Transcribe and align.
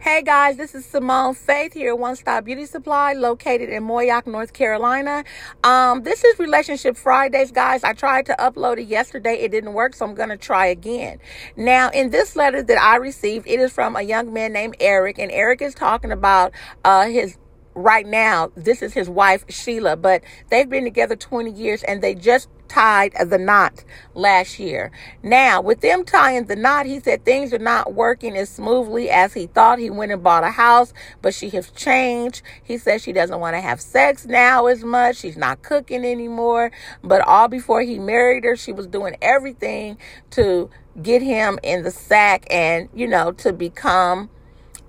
Hey 0.00 0.22
guys, 0.22 0.56
this 0.56 0.74
is 0.74 0.84
Simone 0.84 1.34
Faith 1.34 1.72
here 1.72 1.90
at 1.90 1.98
One 1.98 2.16
Stop 2.16 2.44
Beauty 2.44 2.66
Supply 2.66 3.12
located 3.12 3.68
in 3.70 3.84
Moyock, 3.84 4.26
North 4.26 4.52
Carolina. 4.52 5.24
Um, 5.62 6.02
this 6.02 6.24
is 6.24 6.38
Relationship 6.38 6.96
Fridays, 6.96 7.52
guys. 7.52 7.84
I 7.84 7.92
tried 7.92 8.26
to 8.26 8.36
upload 8.38 8.78
it 8.78 8.88
yesterday. 8.88 9.34
It 9.34 9.50
didn't 9.52 9.72
work, 9.72 9.94
so 9.94 10.04
I'm 10.04 10.14
to 10.16 10.36
try 10.36 10.66
again. 10.66 11.20
Now, 11.56 11.90
in 11.90 12.10
this 12.10 12.34
letter 12.34 12.62
that 12.62 12.78
I 12.78 12.96
received, 12.96 13.46
it 13.46 13.60
is 13.60 13.72
from 13.72 13.94
a 13.94 14.02
young 14.02 14.32
man 14.32 14.52
named 14.52 14.76
Eric, 14.80 15.18
and 15.18 15.30
Eric 15.30 15.62
is 15.62 15.74
talking 15.74 16.10
about 16.10 16.52
uh, 16.84 17.06
his 17.06 17.38
right 17.74 18.06
now, 18.06 18.52
this 18.56 18.82
is 18.82 18.92
his 18.92 19.08
wife, 19.08 19.44
Sheila, 19.48 19.96
but 19.96 20.22
they've 20.50 20.68
been 20.68 20.84
together 20.84 21.16
20 21.16 21.50
years 21.50 21.82
and 21.82 22.02
they 22.02 22.14
just 22.14 22.48
tied 22.68 23.12
the 23.28 23.38
knot 23.38 23.84
last 24.14 24.58
year. 24.58 24.90
Now, 25.22 25.60
with 25.60 25.80
them 25.80 26.04
tying 26.04 26.44
the 26.46 26.56
knot, 26.56 26.86
he 26.86 27.00
said 27.00 27.24
things 27.24 27.52
are 27.52 27.58
not 27.58 27.94
working 27.94 28.36
as 28.36 28.48
smoothly 28.48 29.10
as 29.10 29.34
he 29.34 29.46
thought. 29.46 29.78
He 29.78 29.90
went 29.90 30.12
and 30.12 30.22
bought 30.22 30.44
a 30.44 30.50
house, 30.50 30.92
but 31.22 31.34
she 31.34 31.50
has 31.50 31.70
changed. 31.70 32.42
He 32.62 32.78
says 32.78 33.02
she 33.02 33.12
doesn't 33.12 33.40
want 33.40 33.54
to 33.56 33.60
have 33.60 33.80
sex 33.80 34.26
now 34.26 34.66
as 34.66 34.84
much. 34.84 35.16
She's 35.16 35.36
not 35.36 35.62
cooking 35.62 36.04
anymore. 36.04 36.70
But 37.02 37.20
all 37.22 37.48
before 37.48 37.82
he 37.82 37.98
married 37.98 38.44
her, 38.44 38.56
she 38.56 38.72
was 38.72 38.86
doing 38.86 39.16
everything 39.22 39.98
to 40.30 40.70
get 41.02 41.22
him 41.22 41.58
in 41.62 41.82
the 41.82 41.90
sack 41.90 42.46
and, 42.50 42.88
you 42.94 43.08
know, 43.08 43.32
to 43.32 43.52
become 43.52 44.30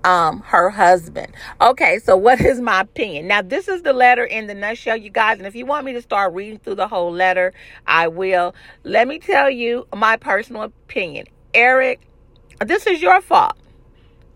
um 0.06 0.40
her 0.46 0.70
husband. 0.70 1.32
Okay, 1.60 1.98
so 1.98 2.16
what 2.16 2.40
is 2.52 2.60
my 2.60 2.80
opinion? 2.80 3.26
Now 3.26 3.42
this 3.42 3.68
is 3.68 3.82
the 3.82 3.92
letter 3.92 4.24
in 4.24 4.46
the 4.46 4.54
nutshell, 4.54 4.96
you 4.96 5.10
guys, 5.10 5.38
and 5.38 5.46
if 5.46 5.54
you 5.54 5.66
want 5.66 5.84
me 5.84 5.92
to 5.92 6.00
start 6.00 6.32
reading 6.32 6.58
through 6.58 6.76
the 6.76 6.88
whole 6.88 7.12
letter, 7.12 7.52
I 7.86 8.08
will. 8.08 8.54
Let 8.84 9.08
me 9.08 9.18
tell 9.18 9.50
you 9.50 9.86
my 9.94 10.16
personal 10.16 10.62
opinion. 10.62 11.26
Eric, 11.52 12.00
this 12.64 12.86
is 12.86 13.02
your 13.02 13.20
fault. 13.20 13.56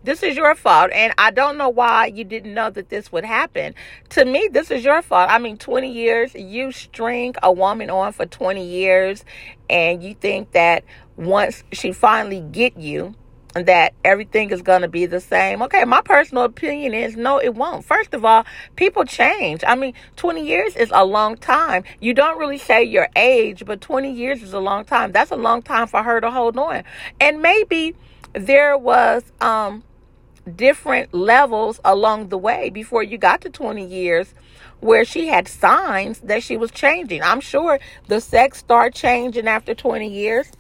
This 0.03 0.23
is 0.23 0.35
your 0.35 0.55
fault. 0.55 0.91
And 0.93 1.13
I 1.19 1.31
don't 1.31 1.59
know 1.59 1.69
why 1.69 2.07
you 2.07 2.25
didn't 2.25 2.55
know 2.55 2.71
that 2.71 2.89
this 2.89 3.13
would 3.13 3.25
happen. 3.25 3.75
To 4.11 4.25
me, 4.25 4.49
this 4.51 4.71
is 4.71 4.83
your 4.83 5.03
fault. 5.03 5.31
I 5.31 5.39
mean, 5.39 5.59
20 5.59 5.93
years, 5.93 6.35
you 6.35 6.73
string 6.73 7.35
a 7.43 7.53
woman 7.53 7.91
on 7.91 8.13
for 8.13 8.25
20 8.25 8.65
years, 8.65 9.25
and 9.69 10.03
you 10.03 10.15
think 10.15 10.53
that 10.53 10.85
once 11.17 11.63
she 11.73 11.93
finally 11.93 12.41
get 12.41 12.79
you, 12.79 13.15
that 13.55 13.95
everything 14.05 14.51
is 14.51 14.63
going 14.63 14.83
to 14.83 14.89
be 14.89 15.07
the 15.07 15.21
same. 15.21 15.63
Okay, 15.63 15.85
my 15.85 16.01
personal 16.03 16.45
opinion 16.45 16.95
is 16.95 17.17
no, 17.17 17.39
it 17.39 17.55
won't. 17.55 17.85
First 17.85 18.15
of 18.15 18.25
all, 18.25 18.45
people 18.77 19.05
change. 19.05 19.63
I 19.67 19.75
mean, 19.75 19.95
20 20.17 20.47
years 20.47 20.77
is 20.77 20.91
a 20.95 21.05
long 21.05 21.37
time. 21.37 21.85
You 22.01 22.15
don't 22.15 22.39
really 22.39 22.59
say 22.59 22.85
your 22.85 23.09
age, 23.17 23.65
but 23.67 23.81
20 23.81 24.13
years 24.13 24.43
is 24.43 24.53
a 24.53 24.61
long 24.61 24.85
time. 24.85 25.13
That's 25.13 25.31
a 25.31 25.37
long 25.37 25.63
time 25.63 25.87
for 25.89 26.03
her 26.03 26.21
to 26.21 26.31
hold 26.31 26.57
on. 26.59 26.85
And 27.21 27.43
maybe 27.43 27.97
there 28.33 28.79
was 28.79 29.25
um 29.41 29.83
different 30.57 31.13
levels 31.13 31.81
along 31.85 32.29
the 32.29 32.39
way 32.39 32.71
before 32.71 33.03
you 33.03 33.19
got 33.19 33.43
to 33.43 33.51
20 33.51 33.85
years 33.85 34.35
where 34.81 35.05
she 35.05 35.27
had 35.27 35.47
signs 35.47 36.21
that 36.21 36.43
she 36.43 36.57
was 36.57 36.71
changing. 36.71 37.23
I'm 37.23 37.41
sure 37.41 37.79
the 38.09 38.21
sex 38.21 38.59
started 38.59 38.95
changing 38.95 39.47
after 39.47 39.75
20 39.75 40.09
years 40.09 40.51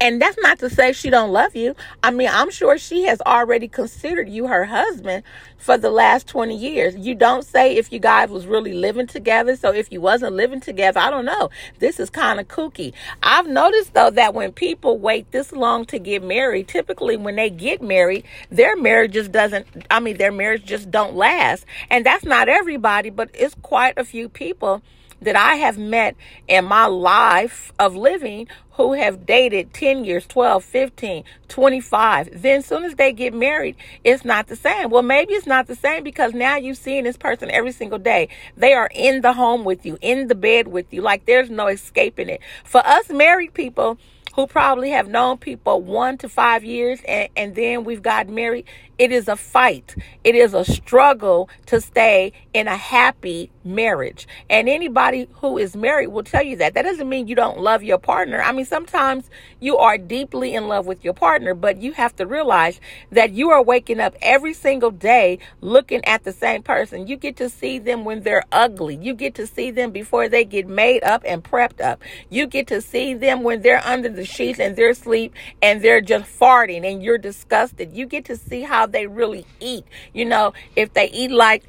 and 0.00 0.20
that's 0.20 0.36
not 0.40 0.58
to 0.60 0.70
say 0.70 0.92
she 0.92 1.10
don't 1.10 1.32
love 1.32 1.56
you. 1.56 1.74
I 2.02 2.10
mean, 2.10 2.28
I'm 2.30 2.50
sure 2.50 2.78
she 2.78 3.04
has 3.04 3.20
already 3.22 3.68
considered 3.68 4.28
you 4.28 4.46
her 4.46 4.64
husband 4.64 5.22
for 5.58 5.76
the 5.76 5.90
last 5.90 6.26
20 6.28 6.56
years. 6.56 6.96
You 6.96 7.14
don't 7.14 7.44
say 7.44 7.76
if 7.76 7.92
you 7.92 7.98
guys 7.98 8.30
was 8.30 8.46
really 8.46 8.72
living 8.72 9.06
together. 9.06 9.56
So 9.56 9.72
if 9.72 9.90
you 9.92 10.00
wasn't 10.00 10.34
living 10.34 10.60
together, 10.60 11.00
I 11.00 11.10
don't 11.10 11.24
know. 11.24 11.50
This 11.78 11.98
is 12.00 12.10
kind 12.10 12.40
of 12.40 12.48
kooky. 12.48 12.92
I've 13.22 13.46
noticed 13.46 13.94
though 13.94 14.10
that 14.10 14.34
when 14.34 14.52
people 14.52 14.98
wait 14.98 15.30
this 15.32 15.52
long 15.52 15.84
to 15.86 15.98
get 15.98 16.22
married, 16.22 16.68
typically 16.68 17.16
when 17.16 17.36
they 17.36 17.50
get 17.50 17.82
married, 17.82 18.24
their 18.50 18.76
marriage 18.76 19.12
just 19.12 19.32
doesn't 19.32 19.66
I 19.90 20.00
mean, 20.00 20.16
their 20.16 20.32
marriage 20.32 20.64
just 20.64 20.90
don't 20.90 21.14
last. 21.16 21.64
And 21.90 22.06
that's 22.06 22.24
not 22.24 22.48
everybody, 22.48 23.10
but 23.10 23.30
it's 23.34 23.54
quite 23.62 23.98
a 23.98 24.04
few 24.04 24.28
people 24.28 24.82
that 25.22 25.36
I 25.36 25.56
have 25.56 25.78
met 25.78 26.16
in 26.46 26.64
my 26.64 26.86
life 26.86 27.72
of 27.78 27.96
living 27.96 28.48
who 28.72 28.92
have 28.92 29.26
dated 29.26 29.74
10 29.74 30.04
years, 30.04 30.24
12, 30.26 30.62
15, 30.62 31.24
25. 31.48 32.42
Then 32.42 32.62
soon 32.62 32.84
as 32.84 32.94
they 32.94 33.12
get 33.12 33.34
married, 33.34 33.74
it's 34.04 34.24
not 34.24 34.46
the 34.46 34.54
same. 34.54 34.90
Well, 34.90 35.02
maybe 35.02 35.34
it's 35.34 35.48
not 35.48 35.66
the 35.66 35.74
same 35.74 36.04
because 36.04 36.32
now 36.32 36.56
you're 36.56 36.74
seeing 36.74 37.04
this 37.04 37.16
person 37.16 37.50
every 37.50 37.72
single 37.72 37.98
day. 37.98 38.28
They 38.56 38.74
are 38.74 38.88
in 38.94 39.20
the 39.22 39.32
home 39.32 39.64
with 39.64 39.84
you, 39.84 39.98
in 40.00 40.28
the 40.28 40.36
bed 40.36 40.68
with 40.68 40.92
you. 40.94 41.02
Like 41.02 41.26
there's 41.26 41.50
no 41.50 41.66
escaping 41.66 42.28
it. 42.28 42.40
For 42.64 42.86
us 42.86 43.08
married 43.10 43.52
people, 43.52 43.98
who 44.38 44.46
probably 44.46 44.90
have 44.90 45.08
known 45.08 45.36
people 45.36 45.82
one 45.82 46.16
to 46.16 46.28
five 46.28 46.62
years 46.62 47.00
and, 47.08 47.28
and 47.36 47.56
then 47.56 47.82
we've 47.82 48.02
got 48.02 48.28
married, 48.28 48.66
it 48.98 49.12
is 49.12 49.28
a 49.28 49.36
fight. 49.36 49.94
It 50.24 50.34
is 50.34 50.54
a 50.54 50.64
struggle 50.64 51.48
to 51.66 51.80
stay 51.80 52.32
in 52.52 52.66
a 52.66 52.76
happy 52.76 53.50
marriage. 53.64 54.26
And 54.50 54.68
anybody 54.68 55.28
who 55.34 55.56
is 55.56 55.76
married 55.76 56.08
will 56.08 56.24
tell 56.24 56.42
you 56.42 56.56
that. 56.56 56.74
That 56.74 56.82
doesn't 56.82 57.08
mean 57.08 57.28
you 57.28 57.36
don't 57.36 57.60
love 57.60 57.82
your 57.84 57.98
partner. 57.98 58.42
I 58.42 58.50
mean, 58.50 58.64
sometimes 58.64 59.30
you 59.60 59.76
are 59.76 59.98
deeply 59.98 60.54
in 60.54 60.66
love 60.66 60.86
with 60.86 61.04
your 61.04 61.14
partner, 61.14 61.54
but 61.54 61.80
you 61.80 61.92
have 61.92 62.16
to 62.16 62.26
realize 62.26 62.80
that 63.12 63.32
you 63.32 63.50
are 63.50 63.62
waking 63.62 64.00
up 64.00 64.16
every 64.20 64.52
single 64.52 64.90
day 64.90 65.38
looking 65.60 66.04
at 66.04 66.24
the 66.24 66.32
same 66.32 66.62
person. 66.62 67.06
You 67.06 67.16
get 67.16 67.36
to 67.36 67.48
see 67.48 67.78
them 67.78 68.04
when 68.04 68.22
they're 68.22 68.44
ugly. 68.50 68.96
You 68.96 69.14
get 69.14 69.34
to 69.36 69.46
see 69.46 69.70
them 69.70 69.92
before 69.92 70.28
they 70.28 70.44
get 70.44 70.66
made 70.66 71.04
up 71.04 71.22
and 71.24 71.44
prepped 71.44 71.80
up. 71.80 72.02
You 72.30 72.48
get 72.48 72.66
to 72.68 72.80
see 72.80 73.14
them 73.14 73.44
when 73.44 73.62
they're 73.62 73.84
under 73.86 74.08
the 74.08 74.24
sheets 74.24 74.58
and 74.58 74.74
they're 74.74 74.90
asleep 74.90 75.34
and 75.62 75.82
they're 75.82 76.00
just 76.00 76.24
farting 76.38 76.84
and 76.90 77.02
you're 77.02 77.18
disgusted. 77.18 77.96
You 77.96 78.06
get 78.06 78.24
to 78.24 78.36
see 78.36 78.62
how 78.62 78.87
they 78.88 79.06
really 79.06 79.46
eat. 79.60 79.84
You 80.12 80.24
know, 80.24 80.52
if 80.76 80.92
they 80.94 81.10
eat 81.10 81.30
like 81.30 81.64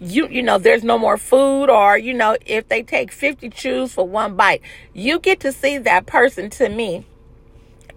you 0.00 0.28
you 0.28 0.42
know 0.42 0.58
there's 0.58 0.84
no 0.84 0.98
more 0.98 1.16
food 1.16 1.70
or 1.70 1.96
you 1.96 2.12
know 2.12 2.36
if 2.44 2.68
they 2.68 2.82
take 2.82 3.10
50 3.10 3.48
chews 3.48 3.94
for 3.94 4.06
one 4.06 4.36
bite 4.36 4.60
you 4.92 5.18
get 5.18 5.40
to 5.40 5.52
see 5.52 5.78
that 5.78 6.04
person 6.04 6.50
to 6.50 6.68
me 6.68 7.06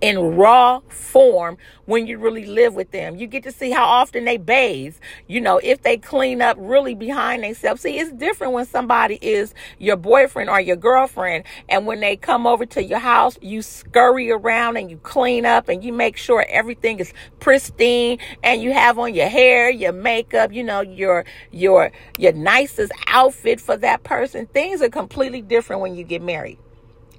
in 0.02 0.36
raw 0.38 0.80
form 0.88 1.58
when 1.86 2.08
you 2.08 2.18
really 2.18 2.46
live 2.46 2.76
with 2.76 2.92
them. 2.92 3.18
You 3.18 3.28
get 3.28 3.44
to 3.44 3.52
see 3.52 3.72
how 3.72 3.86
often 3.86 4.26
they 4.26 4.38
bathe, 4.38 4.96
you 5.28 5.42
know, 5.42 5.60
if 5.64 5.82
they 5.82 5.98
clean 5.98 6.42
up 6.42 6.58
really 6.60 6.96
behind 6.96 7.44
themselves. 7.44 7.82
See, 7.82 7.98
it's 7.98 8.12
different 8.12 8.54
when 8.54 8.66
somebody 8.66 9.18
is 9.22 9.54
your 9.80 9.96
boyfriend 9.98 10.50
or 10.50 10.62
your 10.62 10.76
girlfriend, 10.76 11.46
and 11.68 11.86
when 11.86 12.00
they 12.00 12.16
come 12.16 12.46
over 12.46 12.66
to 12.68 12.84
your 12.84 13.00
house, 13.00 13.38
you 13.42 13.62
scurry 13.62 14.32
around 14.32 14.78
and 14.78 14.90
you 14.90 14.98
clean 14.98 15.46
up 15.46 15.68
and 15.68 15.84
you 15.84 15.92
make 15.92 16.18
sure 16.18 16.46
everything 16.50 17.00
is 17.00 17.14
pristine 17.40 18.20
and 18.44 18.62
you 18.62 18.72
have 18.72 19.00
on 19.00 19.14
your 19.14 19.30
hair, 19.30 19.70
your 19.70 19.94
makeup, 19.94 20.54
you 20.54 20.64
know, 20.64 20.82
your 20.82 21.26
your 21.52 21.92
your 22.18 22.34
nicest 22.34 22.92
outfit 23.08 23.60
for 23.60 23.78
that 23.78 24.04
person. 24.04 24.46
Things 24.48 24.82
are 24.82 24.90
completely 24.90 25.42
different 25.42 25.82
when 25.82 25.96
you 25.96 26.04
get 26.04 26.22
married. 26.22 26.58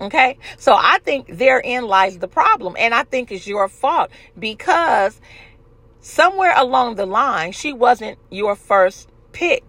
Okay. 0.01 0.39
So 0.57 0.75
I 0.75 0.99
think 1.05 1.37
therein 1.37 1.87
lies 1.87 2.19
the 2.19 2.29
problem. 2.29 2.75
And 2.79 2.95
I 2.95 3.05
think 3.05 3.31
it's 3.31 3.47
your 3.47 3.69
fault 3.69 4.11
because 4.39 5.21
somewhere 6.01 6.55
along 6.57 6.95
the 6.95 7.07
line, 7.07 7.53
she 7.53 7.73
wasn't 7.73 8.19
your 8.31 8.57
first 8.57 9.09
pick 9.33 9.63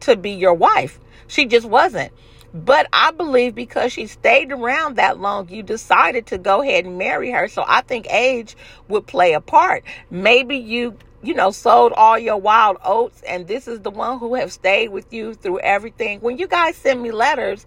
to 0.00 0.16
be 0.16 0.30
your 0.30 0.54
wife. 0.54 1.00
She 1.26 1.46
just 1.46 1.66
wasn't. 1.66 2.12
But 2.54 2.86
I 2.92 3.12
believe 3.12 3.54
because 3.54 3.92
she 3.92 4.06
stayed 4.06 4.52
around 4.52 4.96
that 4.96 5.18
long, 5.18 5.48
you 5.48 5.62
decided 5.62 6.26
to 6.26 6.38
go 6.38 6.60
ahead 6.60 6.84
and 6.84 6.98
marry 6.98 7.30
her. 7.30 7.48
So 7.48 7.64
I 7.66 7.80
think 7.80 8.06
age 8.12 8.56
would 8.88 9.06
play 9.06 9.32
a 9.32 9.40
part. 9.40 9.84
Maybe 10.10 10.56
you 10.56 10.98
you 11.22 11.34
know, 11.34 11.50
sold 11.50 11.92
all 11.92 12.18
your 12.18 12.36
wild 12.36 12.78
oats, 12.84 13.22
and 13.22 13.46
this 13.46 13.68
is 13.68 13.80
the 13.80 13.90
one 13.90 14.18
who 14.18 14.34
have 14.34 14.52
stayed 14.52 14.88
with 14.88 15.12
you 15.12 15.34
through 15.34 15.60
everything. 15.60 16.20
When 16.20 16.36
you 16.36 16.48
guys 16.48 16.76
send 16.76 17.00
me 17.00 17.12
letters 17.12 17.64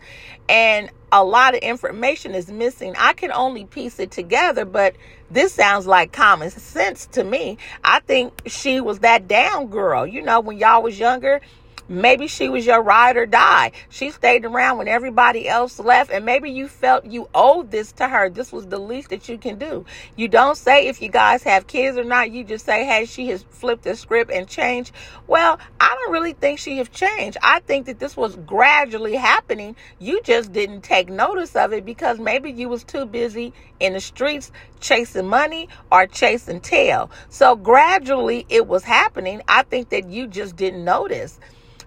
and 0.49 0.89
a 1.11 1.23
lot 1.23 1.55
of 1.55 1.61
information 1.61 2.35
is 2.35 2.51
missing, 2.51 2.93
I 2.97 3.13
can 3.13 3.31
only 3.31 3.65
piece 3.65 3.99
it 3.99 4.11
together, 4.11 4.65
but 4.65 4.95
this 5.31 5.53
sounds 5.53 5.87
like 5.87 6.11
common 6.11 6.49
sense 6.49 7.05
to 7.07 7.23
me. 7.23 7.57
I 7.83 8.01
think 8.01 8.41
she 8.45 8.81
was 8.81 8.99
that 8.99 9.27
down 9.27 9.67
girl. 9.67 10.05
You 10.05 10.21
know, 10.21 10.41
when 10.41 10.57
y'all 10.57 10.83
was 10.83 10.99
younger, 10.99 11.39
Maybe 11.87 12.27
she 12.27 12.49
was 12.49 12.65
your 12.65 12.81
ride 12.81 13.15
or 13.15 13.25
die. 13.25 13.71
She 13.89 14.09
stayed 14.09 14.43
around 14.43 14.79
when 14.79 14.87
everybody 14.87 15.47
else 15.47 15.79
left, 15.79 16.09
and 16.11 16.25
maybe 16.25 16.49
you 16.49 16.67
felt 16.67 17.05
you 17.05 17.29
owed 17.33 17.69
this 17.69 17.91
to 17.93 18.07
her. 18.07 18.29
This 18.29 18.51
was 18.51 18.67
the 18.67 18.79
least 18.79 19.09
that 19.09 19.29
you 19.29 19.37
can 19.37 19.59
do. 19.59 19.85
You 20.15 20.27
don't 20.27 20.57
say 20.57 20.87
if 20.87 21.01
you 21.01 21.09
guys 21.09 21.43
have 21.43 21.67
kids 21.67 21.97
or 21.97 22.03
not. 22.03 22.31
You 22.31 22.43
just 22.43 22.65
say, 22.65 22.85
hey, 22.85 23.05
she 23.05 23.27
has 23.27 23.43
flipped 23.43 23.83
the 23.83 23.95
script 23.95 24.31
and 24.31 24.47
changed. 24.47 24.91
Well, 25.27 25.59
I 25.79 25.87
don't 25.87 26.11
really 26.11 26.33
think 26.33 26.57
she 26.57 26.77
has 26.77 26.89
changed. 26.89 27.37
I 27.43 27.59
think 27.59 27.85
that 27.85 27.99
this 27.99 28.17
was 28.17 28.35
gradually 28.35 29.15
happening. 29.15 29.75
You 29.99 30.21
just 30.23 30.51
didn't 30.51 30.81
take 30.81 31.09
notice 31.09 31.55
of 31.55 31.71
it 31.71 31.85
because 31.85 32.19
maybe 32.19 32.51
you 32.51 32.67
was 32.67 32.83
too 32.83 33.05
busy 33.05 33.53
in 33.79 33.93
the 33.93 33.99
streets 33.99 34.51
chasing 34.79 35.27
money 35.27 35.69
or 35.91 36.07
chasing 36.07 36.61
tail. 36.61 37.11
So 37.29 37.55
gradually 37.55 38.45
it 38.49 38.67
was 38.67 38.83
happening. 38.83 39.41
I 39.47 39.63
think 39.63 39.89
that 39.89 40.09
you 40.09 40.27
just 40.27 40.55
didn't 40.55 40.83
notice. 40.83 41.39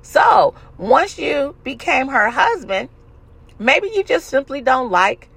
So 0.09 0.55
once 0.79 1.19
you 1.19 1.55
became 1.65 2.09
her 2.09 2.31
husband, 2.31 2.89
maybe 3.59 3.91
you 3.95 4.03
just 4.03 4.29
simply 4.29 4.63
don't 4.63 4.91
like 4.91 5.29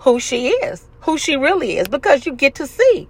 who 0.00 0.20
she 0.20 0.48
is, 0.48 0.86
who 1.00 1.16
she 1.16 1.36
really 1.36 1.78
is, 1.78 1.88
because 1.88 2.26
you 2.26 2.34
get 2.34 2.54
to 2.56 2.66
see. 2.66 3.08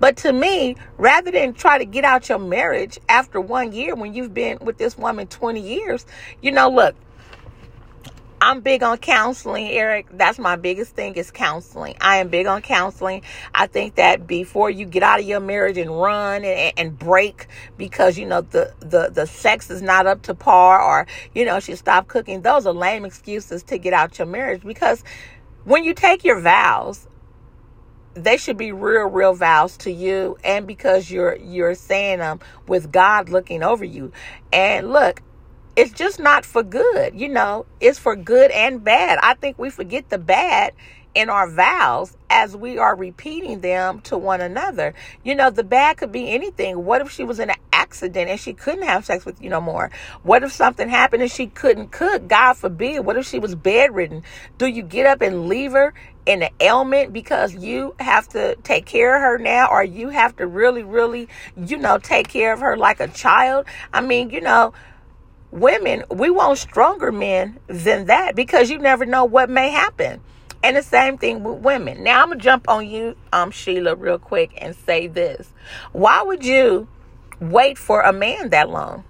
But 0.00 0.16
to 0.18 0.32
me, 0.32 0.74
rather 0.98 1.30
than 1.30 1.54
try 1.54 1.78
to 1.78 1.84
get 1.84 2.04
out 2.04 2.28
your 2.28 2.40
marriage 2.40 2.98
after 3.08 3.40
one 3.40 3.70
year 3.70 3.94
when 3.94 4.12
you've 4.12 4.34
been 4.34 4.58
with 4.60 4.78
this 4.78 4.98
woman 4.98 5.28
20 5.28 5.60
years, 5.60 6.04
you 6.42 6.50
know, 6.50 6.68
look, 6.68 6.96
I'm 8.42 8.62
big 8.62 8.82
on 8.82 8.96
counseling, 8.96 9.68
Eric. 9.68 10.06
That's 10.12 10.38
my 10.38 10.56
biggest 10.56 10.94
thing 10.96 11.14
is 11.16 11.30
counseling. 11.30 11.94
I 12.00 12.16
am 12.18 12.28
big 12.28 12.46
on 12.46 12.62
counseling. 12.62 13.22
I 13.54 13.66
think 13.66 13.96
that 13.96 14.26
before 14.26 14.70
you 14.70 14.86
get 14.86 15.02
out 15.02 15.20
of 15.20 15.26
your 15.26 15.40
marriage 15.40 15.76
and 15.76 15.90
run 15.90 16.42
and, 16.44 16.72
and 16.78 16.98
break 16.98 17.48
because 17.76 18.16
you 18.16 18.24
know 18.24 18.40
the, 18.40 18.72
the 18.80 19.10
the 19.12 19.26
sex 19.26 19.70
is 19.70 19.82
not 19.82 20.06
up 20.06 20.22
to 20.22 20.34
par 20.34 20.80
or 20.80 21.06
you 21.34 21.44
know 21.44 21.60
she 21.60 21.76
stopped 21.76 22.08
cooking, 22.08 22.40
those 22.40 22.66
are 22.66 22.72
lame 22.72 23.04
excuses 23.04 23.62
to 23.64 23.76
get 23.76 23.92
out 23.92 24.18
your 24.18 24.26
marriage 24.26 24.62
because 24.62 25.04
when 25.64 25.84
you 25.84 25.92
take 25.92 26.24
your 26.24 26.40
vows 26.40 27.08
they 28.14 28.36
should 28.36 28.56
be 28.56 28.72
real 28.72 29.06
real 29.06 29.34
vows 29.34 29.76
to 29.76 29.90
you 29.90 30.36
and 30.42 30.66
because 30.66 31.10
you're 31.10 31.36
you're 31.36 31.74
saying 31.74 32.18
them 32.18 32.40
with 32.66 32.90
God 32.90 33.28
looking 33.28 33.62
over 33.62 33.84
you. 33.84 34.12
And 34.52 34.90
look, 34.92 35.22
it's 35.76 35.92
just 35.92 36.18
not 36.18 36.44
for 36.44 36.62
good, 36.62 37.18
you 37.18 37.28
know. 37.28 37.66
It's 37.80 37.98
for 37.98 38.16
good 38.16 38.50
and 38.50 38.82
bad. 38.82 39.18
I 39.22 39.34
think 39.34 39.58
we 39.58 39.70
forget 39.70 40.08
the 40.10 40.18
bad 40.18 40.72
in 41.14 41.28
our 41.28 41.50
vows 41.50 42.16
as 42.28 42.56
we 42.56 42.78
are 42.78 42.94
repeating 42.94 43.60
them 43.60 44.00
to 44.02 44.16
one 44.16 44.40
another. 44.40 44.94
You 45.24 45.34
know, 45.34 45.50
the 45.50 45.64
bad 45.64 45.96
could 45.96 46.12
be 46.12 46.30
anything. 46.30 46.84
What 46.84 47.00
if 47.00 47.10
she 47.10 47.24
was 47.24 47.40
in 47.40 47.50
an 47.50 47.56
accident 47.72 48.30
and 48.30 48.38
she 48.38 48.52
couldn't 48.52 48.84
have 48.84 49.04
sex 49.04 49.24
with 49.24 49.42
you 49.42 49.50
no 49.50 49.60
more? 49.60 49.90
What 50.22 50.44
if 50.44 50.52
something 50.52 50.88
happened 50.88 51.22
and 51.22 51.30
she 51.30 51.48
couldn't 51.48 51.90
cook? 51.90 52.28
God 52.28 52.54
forbid. 52.54 53.04
What 53.04 53.16
if 53.16 53.26
she 53.26 53.38
was 53.38 53.54
bedridden? 53.54 54.22
Do 54.58 54.66
you 54.66 54.82
get 54.82 55.06
up 55.06 55.20
and 55.20 55.48
leave 55.48 55.72
her 55.72 55.94
in 56.26 56.42
an 56.42 56.50
ailment 56.60 57.12
because 57.12 57.54
you 57.54 57.94
have 57.98 58.28
to 58.28 58.54
take 58.62 58.86
care 58.86 59.16
of 59.16 59.22
her 59.22 59.38
now 59.38 59.68
or 59.68 59.82
you 59.82 60.10
have 60.10 60.36
to 60.36 60.46
really, 60.46 60.84
really, 60.84 61.28
you 61.56 61.76
know, 61.76 61.98
take 61.98 62.28
care 62.28 62.52
of 62.52 62.60
her 62.60 62.76
like 62.76 63.00
a 63.00 63.08
child? 63.08 63.66
I 63.92 64.00
mean, 64.00 64.30
you 64.30 64.40
know, 64.40 64.72
women, 65.50 66.04
we 66.10 66.30
want 66.30 66.58
stronger 66.58 67.12
men 67.12 67.58
than 67.66 68.06
that 68.06 68.34
because 68.36 68.70
you 68.70 68.78
never 68.78 69.06
know 69.06 69.24
what 69.24 69.50
may 69.50 69.70
happen. 69.70 70.20
And 70.62 70.76
the 70.76 70.82
same 70.82 71.16
thing 71.16 71.42
with 71.42 71.60
women. 71.60 72.02
Now 72.04 72.22
I'm 72.22 72.28
gonna 72.28 72.40
jump 72.40 72.68
on 72.68 72.86
you, 72.86 73.16
um, 73.32 73.50
Sheila, 73.50 73.96
real 73.96 74.18
quick 74.18 74.52
and 74.58 74.76
say 74.76 75.06
this. 75.06 75.52
Why 75.92 76.22
would 76.22 76.44
you 76.44 76.86
wait 77.40 77.78
for 77.78 78.02
a 78.02 78.12
man 78.12 78.50
that 78.50 78.68
long? 78.68 79.04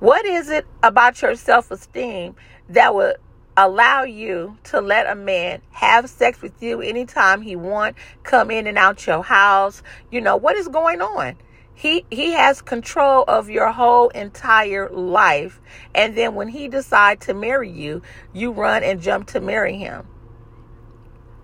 What 0.00 0.26
is 0.26 0.50
it 0.50 0.66
about 0.82 1.22
your 1.22 1.36
self 1.36 1.70
esteem 1.70 2.34
that 2.68 2.94
would 2.94 3.16
allow 3.56 4.02
you 4.02 4.58
to 4.64 4.80
let 4.80 5.08
a 5.08 5.14
man 5.14 5.62
have 5.70 6.10
sex 6.10 6.42
with 6.42 6.60
you 6.62 6.82
anytime 6.82 7.40
he 7.40 7.56
want, 7.56 7.96
come 8.24 8.50
in 8.50 8.66
and 8.66 8.76
out 8.76 9.06
your 9.06 9.22
house? 9.22 9.82
You 10.10 10.20
know, 10.20 10.36
what 10.36 10.56
is 10.56 10.66
going 10.68 11.00
on? 11.00 11.36
He 11.78 12.06
he 12.10 12.32
has 12.32 12.62
control 12.62 13.22
of 13.28 13.50
your 13.50 13.70
whole 13.70 14.08
entire 14.08 14.88
life. 14.88 15.60
And 15.94 16.16
then 16.16 16.34
when 16.34 16.48
he 16.48 16.68
decides 16.68 17.26
to 17.26 17.34
marry 17.34 17.70
you, 17.70 18.00
you 18.32 18.50
run 18.50 18.82
and 18.82 19.00
jump 19.00 19.26
to 19.28 19.40
marry 19.40 19.76
him. 19.76 20.06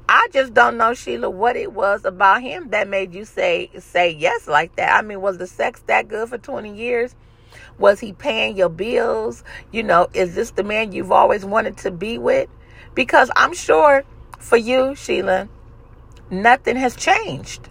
I 0.08 0.29
just 0.32 0.55
don't 0.55 0.79
know, 0.79 0.94
Sheila, 0.94 1.29
what 1.29 1.56
it 1.56 1.75
was 1.75 2.06
about 2.06 2.40
him 2.40 2.70
that 2.70 2.88
made 2.88 3.14
you 3.14 3.26
say 3.26 3.70
say 3.79 4.11
yes 4.11 4.49
like 4.49 4.75
that. 4.76 4.96
I 4.99 5.06
mean, 5.06 5.20
was 5.20 5.37
the 5.37 5.46
sex 5.46 5.82
that 5.87 6.08
good 6.08 6.31
for 6.31 6.38
20 6.38 6.75
years? 6.75 7.14
Was 7.79 8.00
he 8.00 8.14
paying 8.14 8.56
your 8.56 8.70
bills? 8.70 9.44
You 9.70 9.82
know, 9.82 10.08
is 10.14 10.34
this 10.34 10.52
the 10.52 10.64
man 10.64 10.93
you've 10.93 11.12
always 11.12 11.44
wanted 11.44 11.76
to 11.79 11.90
be 11.90 12.17
with? 12.17 12.49
Because 12.94 13.31
I'm 13.37 13.52
sure 13.52 14.02
for 14.38 14.56
you, 14.56 14.94
Sheila, 14.94 15.50
nothing 16.31 16.76
has 16.76 16.96
changed. 16.96 17.69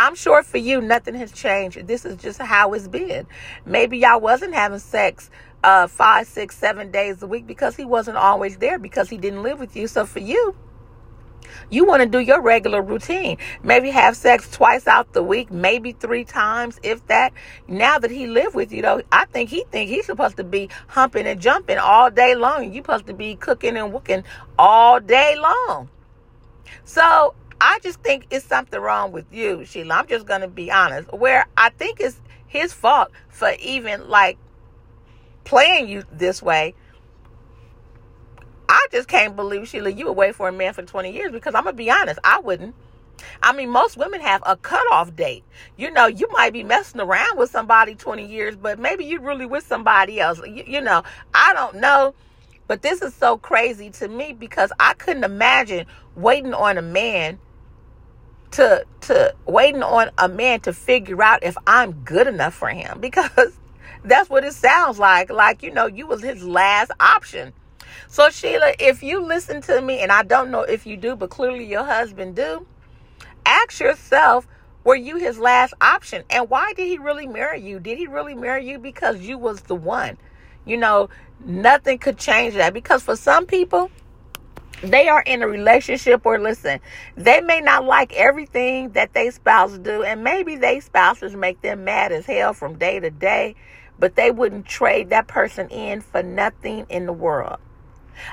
I'm 0.00 0.14
sure 0.14 0.42
for 0.42 0.56
you, 0.56 0.80
nothing 0.80 1.14
has 1.16 1.30
changed. 1.30 1.86
This 1.86 2.06
is 2.06 2.16
just 2.16 2.40
how 2.40 2.72
it's 2.72 2.88
been. 2.88 3.26
Maybe 3.66 3.98
y'all 3.98 4.18
wasn't 4.18 4.54
having 4.54 4.78
sex 4.78 5.28
uh, 5.62 5.88
five, 5.88 6.26
six, 6.26 6.56
seven 6.56 6.90
days 6.90 7.22
a 7.22 7.26
week 7.26 7.46
because 7.46 7.76
he 7.76 7.84
wasn't 7.84 8.16
always 8.16 8.56
there 8.56 8.78
because 8.78 9.10
he 9.10 9.18
didn't 9.18 9.42
live 9.42 9.60
with 9.60 9.76
you. 9.76 9.86
So 9.86 10.06
for 10.06 10.20
you, 10.20 10.56
you 11.68 11.84
want 11.84 12.02
to 12.02 12.08
do 12.08 12.18
your 12.18 12.40
regular 12.40 12.80
routine. 12.80 13.36
Maybe 13.62 13.90
have 13.90 14.16
sex 14.16 14.50
twice 14.50 14.86
out 14.86 15.12
the 15.12 15.22
week, 15.22 15.50
maybe 15.50 15.92
three 15.92 16.24
times, 16.24 16.80
if 16.82 17.06
that. 17.08 17.34
Now 17.68 17.98
that 17.98 18.10
he 18.10 18.26
live 18.26 18.54
with 18.54 18.72
you, 18.72 18.80
though, 18.80 19.02
I 19.12 19.26
think 19.26 19.50
he 19.50 19.64
think 19.70 19.90
he's 19.90 20.06
supposed 20.06 20.38
to 20.38 20.44
be 20.44 20.70
humping 20.86 21.26
and 21.26 21.38
jumping 21.38 21.76
all 21.76 22.10
day 22.10 22.34
long. 22.34 22.72
You 22.72 22.80
supposed 22.80 23.06
to 23.08 23.12
be 23.12 23.36
cooking 23.36 23.76
and 23.76 23.92
wooking 23.92 24.24
all 24.58 24.98
day 24.98 25.36
long. 25.36 25.90
So 26.84 27.34
I 27.60 27.78
just 27.82 28.00
think 28.00 28.26
it's 28.30 28.46
something 28.46 28.80
wrong 28.80 29.12
with 29.12 29.26
you, 29.32 29.64
Sheila. 29.64 29.96
I'm 29.96 30.06
just 30.06 30.26
going 30.26 30.40
to 30.40 30.48
be 30.48 30.70
honest. 30.70 31.12
Where 31.12 31.46
I 31.56 31.70
think 31.70 32.00
it's 32.00 32.20
his 32.46 32.72
fault 32.72 33.10
for 33.28 33.52
even 33.60 34.08
like 34.08 34.38
playing 35.44 35.88
you 35.88 36.04
this 36.10 36.42
way. 36.42 36.74
I 38.68 38.86
just 38.92 39.08
can't 39.08 39.34
believe, 39.34 39.68
Sheila, 39.68 39.90
you 39.90 40.06
would 40.06 40.16
wait 40.16 40.36
for 40.36 40.48
a 40.48 40.52
man 40.52 40.72
for 40.74 40.82
20 40.82 41.10
years 41.12 41.32
because 41.32 41.54
I'm 41.54 41.64
going 41.64 41.74
to 41.74 41.76
be 41.76 41.90
honest, 41.90 42.20
I 42.22 42.38
wouldn't. 42.38 42.74
I 43.42 43.52
mean, 43.52 43.68
most 43.68 43.96
women 43.96 44.20
have 44.20 44.42
a 44.46 44.56
cutoff 44.56 45.14
date. 45.14 45.44
You 45.76 45.90
know, 45.90 46.06
you 46.06 46.28
might 46.30 46.52
be 46.52 46.62
messing 46.62 47.00
around 47.00 47.36
with 47.36 47.50
somebody 47.50 47.94
20 47.94 48.24
years, 48.24 48.56
but 48.56 48.78
maybe 48.78 49.04
you're 49.04 49.20
really 49.20 49.44
with 49.44 49.66
somebody 49.66 50.20
else. 50.20 50.40
You, 50.46 50.64
you 50.66 50.80
know, 50.80 51.02
I 51.34 51.52
don't 51.52 51.76
know. 51.76 52.14
But 52.66 52.82
this 52.82 53.02
is 53.02 53.12
so 53.14 53.36
crazy 53.36 53.90
to 53.90 54.08
me 54.08 54.32
because 54.32 54.72
I 54.78 54.94
couldn't 54.94 55.24
imagine 55.24 55.86
waiting 56.14 56.54
on 56.54 56.78
a 56.78 56.82
man 56.82 57.40
to 58.52 58.84
to 59.02 59.34
waiting 59.46 59.82
on 59.82 60.10
a 60.18 60.28
man 60.28 60.60
to 60.60 60.72
figure 60.72 61.22
out 61.22 61.42
if 61.42 61.56
I'm 61.66 61.92
good 62.04 62.26
enough 62.26 62.54
for 62.54 62.68
him 62.68 62.98
because 63.00 63.58
that's 64.04 64.30
what 64.30 64.44
it 64.44 64.54
sounds 64.54 64.98
like 64.98 65.30
like 65.30 65.62
you 65.62 65.72
know 65.72 65.86
you 65.86 66.06
was 66.06 66.22
his 66.22 66.42
last 66.44 66.90
option. 67.00 67.52
So 68.08 68.30
Sheila, 68.30 68.74
if 68.78 69.02
you 69.02 69.24
listen 69.24 69.60
to 69.62 69.80
me 69.80 70.00
and 70.00 70.12
I 70.12 70.22
don't 70.22 70.50
know 70.50 70.62
if 70.62 70.86
you 70.86 70.96
do 70.96 71.16
but 71.16 71.30
clearly 71.30 71.64
your 71.64 71.84
husband 71.84 72.36
do, 72.36 72.66
ask 73.44 73.80
yourself 73.80 74.46
were 74.82 74.96
you 74.96 75.16
his 75.16 75.38
last 75.38 75.74
option 75.80 76.24
and 76.30 76.48
why 76.48 76.72
did 76.72 76.86
he 76.86 76.98
really 76.98 77.26
marry 77.26 77.60
you? 77.60 77.78
Did 77.78 77.98
he 77.98 78.06
really 78.06 78.34
marry 78.34 78.66
you 78.66 78.78
because 78.78 79.20
you 79.20 79.38
was 79.38 79.62
the 79.62 79.74
one? 79.74 80.16
You 80.64 80.76
know, 80.76 81.08
nothing 81.44 81.98
could 81.98 82.18
change 82.18 82.54
that 82.54 82.72
because 82.72 83.02
for 83.02 83.16
some 83.16 83.46
people 83.46 83.90
they 84.82 85.08
are 85.08 85.22
in 85.22 85.42
a 85.42 85.48
relationship 85.48 86.22
or 86.24 86.38
listen, 86.38 86.80
they 87.16 87.40
may 87.40 87.60
not 87.60 87.84
like 87.84 88.12
everything 88.14 88.90
that 88.90 89.12
they 89.12 89.30
spouse 89.30 89.76
do, 89.78 90.02
and 90.02 90.24
maybe 90.24 90.56
they 90.56 90.80
spouses 90.80 91.36
make 91.36 91.60
them 91.60 91.84
mad 91.84 92.12
as 92.12 92.26
hell 92.26 92.54
from 92.54 92.78
day 92.78 93.00
to 93.00 93.10
day, 93.10 93.54
but 93.98 94.16
they 94.16 94.30
wouldn't 94.30 94.66
trade 94.66 95.10
that 95.10 95.28
person 95.28 95.68
in 95.68 96.00
for 96.00 96.22
nothing 96.22 96.86
in 96.88 97.06
the 97.06 97.12
world. 97.12 97.58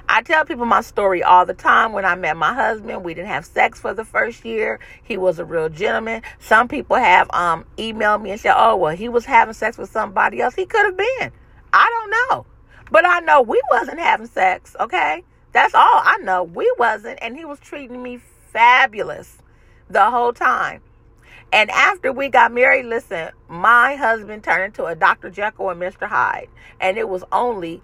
I 0.10 0.22
tell 0.22 0.46
people 0.46 0.66
my 0.66 0.82
story 0.82 1.24
all 1.24 1.46
the 1.46 1.54
time. 1.54 1.94
When 1.94 2.06
I 2.06 2.16
met 2.16 2.36
my 2.36 2.54
husband, 2.54 3.04
we 3.04 3.14
didn't 3.14 3.30
have 3.30 3.46
sex 3.46 3.80
for 3.80 3.94
the 3.94 4.04
first 4.04 4.44
year. 4.44 4.80
He 5.02 5.18
was 5.18 5.40
a 5.40 5.46
real 5.46 5.70
gentleman. 5.70 6.24
Some 6.40 6.68
people 6.68 6.98
have 6.98 7.30
um 7.32 7.66
emailed 7.78 8.22
me 8.22 8.32
and 8.32 8.40
said, 8.40 8.56
"Oh, 8.58 8.76
well, 8.76 8.96
he 8.96 9.08
was 9.08 9.26
having 9.26 9.54
sex 9.54 9.78
with 9.78 9.90
somebody 9.90 10.42
else. 10.42 10.56
He 10.56 10.66
could 10.66 10.86
have 10.86 10.98
been. 10.98 11.32
I 11.72 11.90
don't 11.90 12.12
know." 12.12 12.46
But 12.92 13.06
I 13.06 13.20
know 13.22 13.42
we 13.42 13.62
wasn't 13.70 14.00
having 14.00 14.28
sex, 14.28 14.76
okay? 14.80 15.24
That's 15.58 15.74
all 15.74 15.82
I 15.82 16.20
know. 16.22 16.44
We 16.44 16.72
wasn't, 16.78 17.18
and 17.20 17.36
he 17.36 17.44
was 17.44 17.58
treating 17.60 18.04
me 18.04 18.20
fabulous 18.54 19.40
the 19.90 20.12
whole 20.12 20.32
time. 20.32 20.82
And 21.52 21.72
after 21.72 22.14
we 22.14 22.30
got 22.30 22.52
married, 22.52 22.86
listen, 22.86 23.32
my 23.50 23.96
husband 23.96 24.44
turned 24.44 24.66
into 24.66 24.86
a 24.86 24.94
Dr. 24.94 25.32
Jekyll 25.32 25.72
and 25.72 25.82
Mr. 25.82 26.08
Hyde. 26.08 26.50
And 26.80 26.96
it 27.00 27.10
was 27.10 27.24
only 27.32 27.82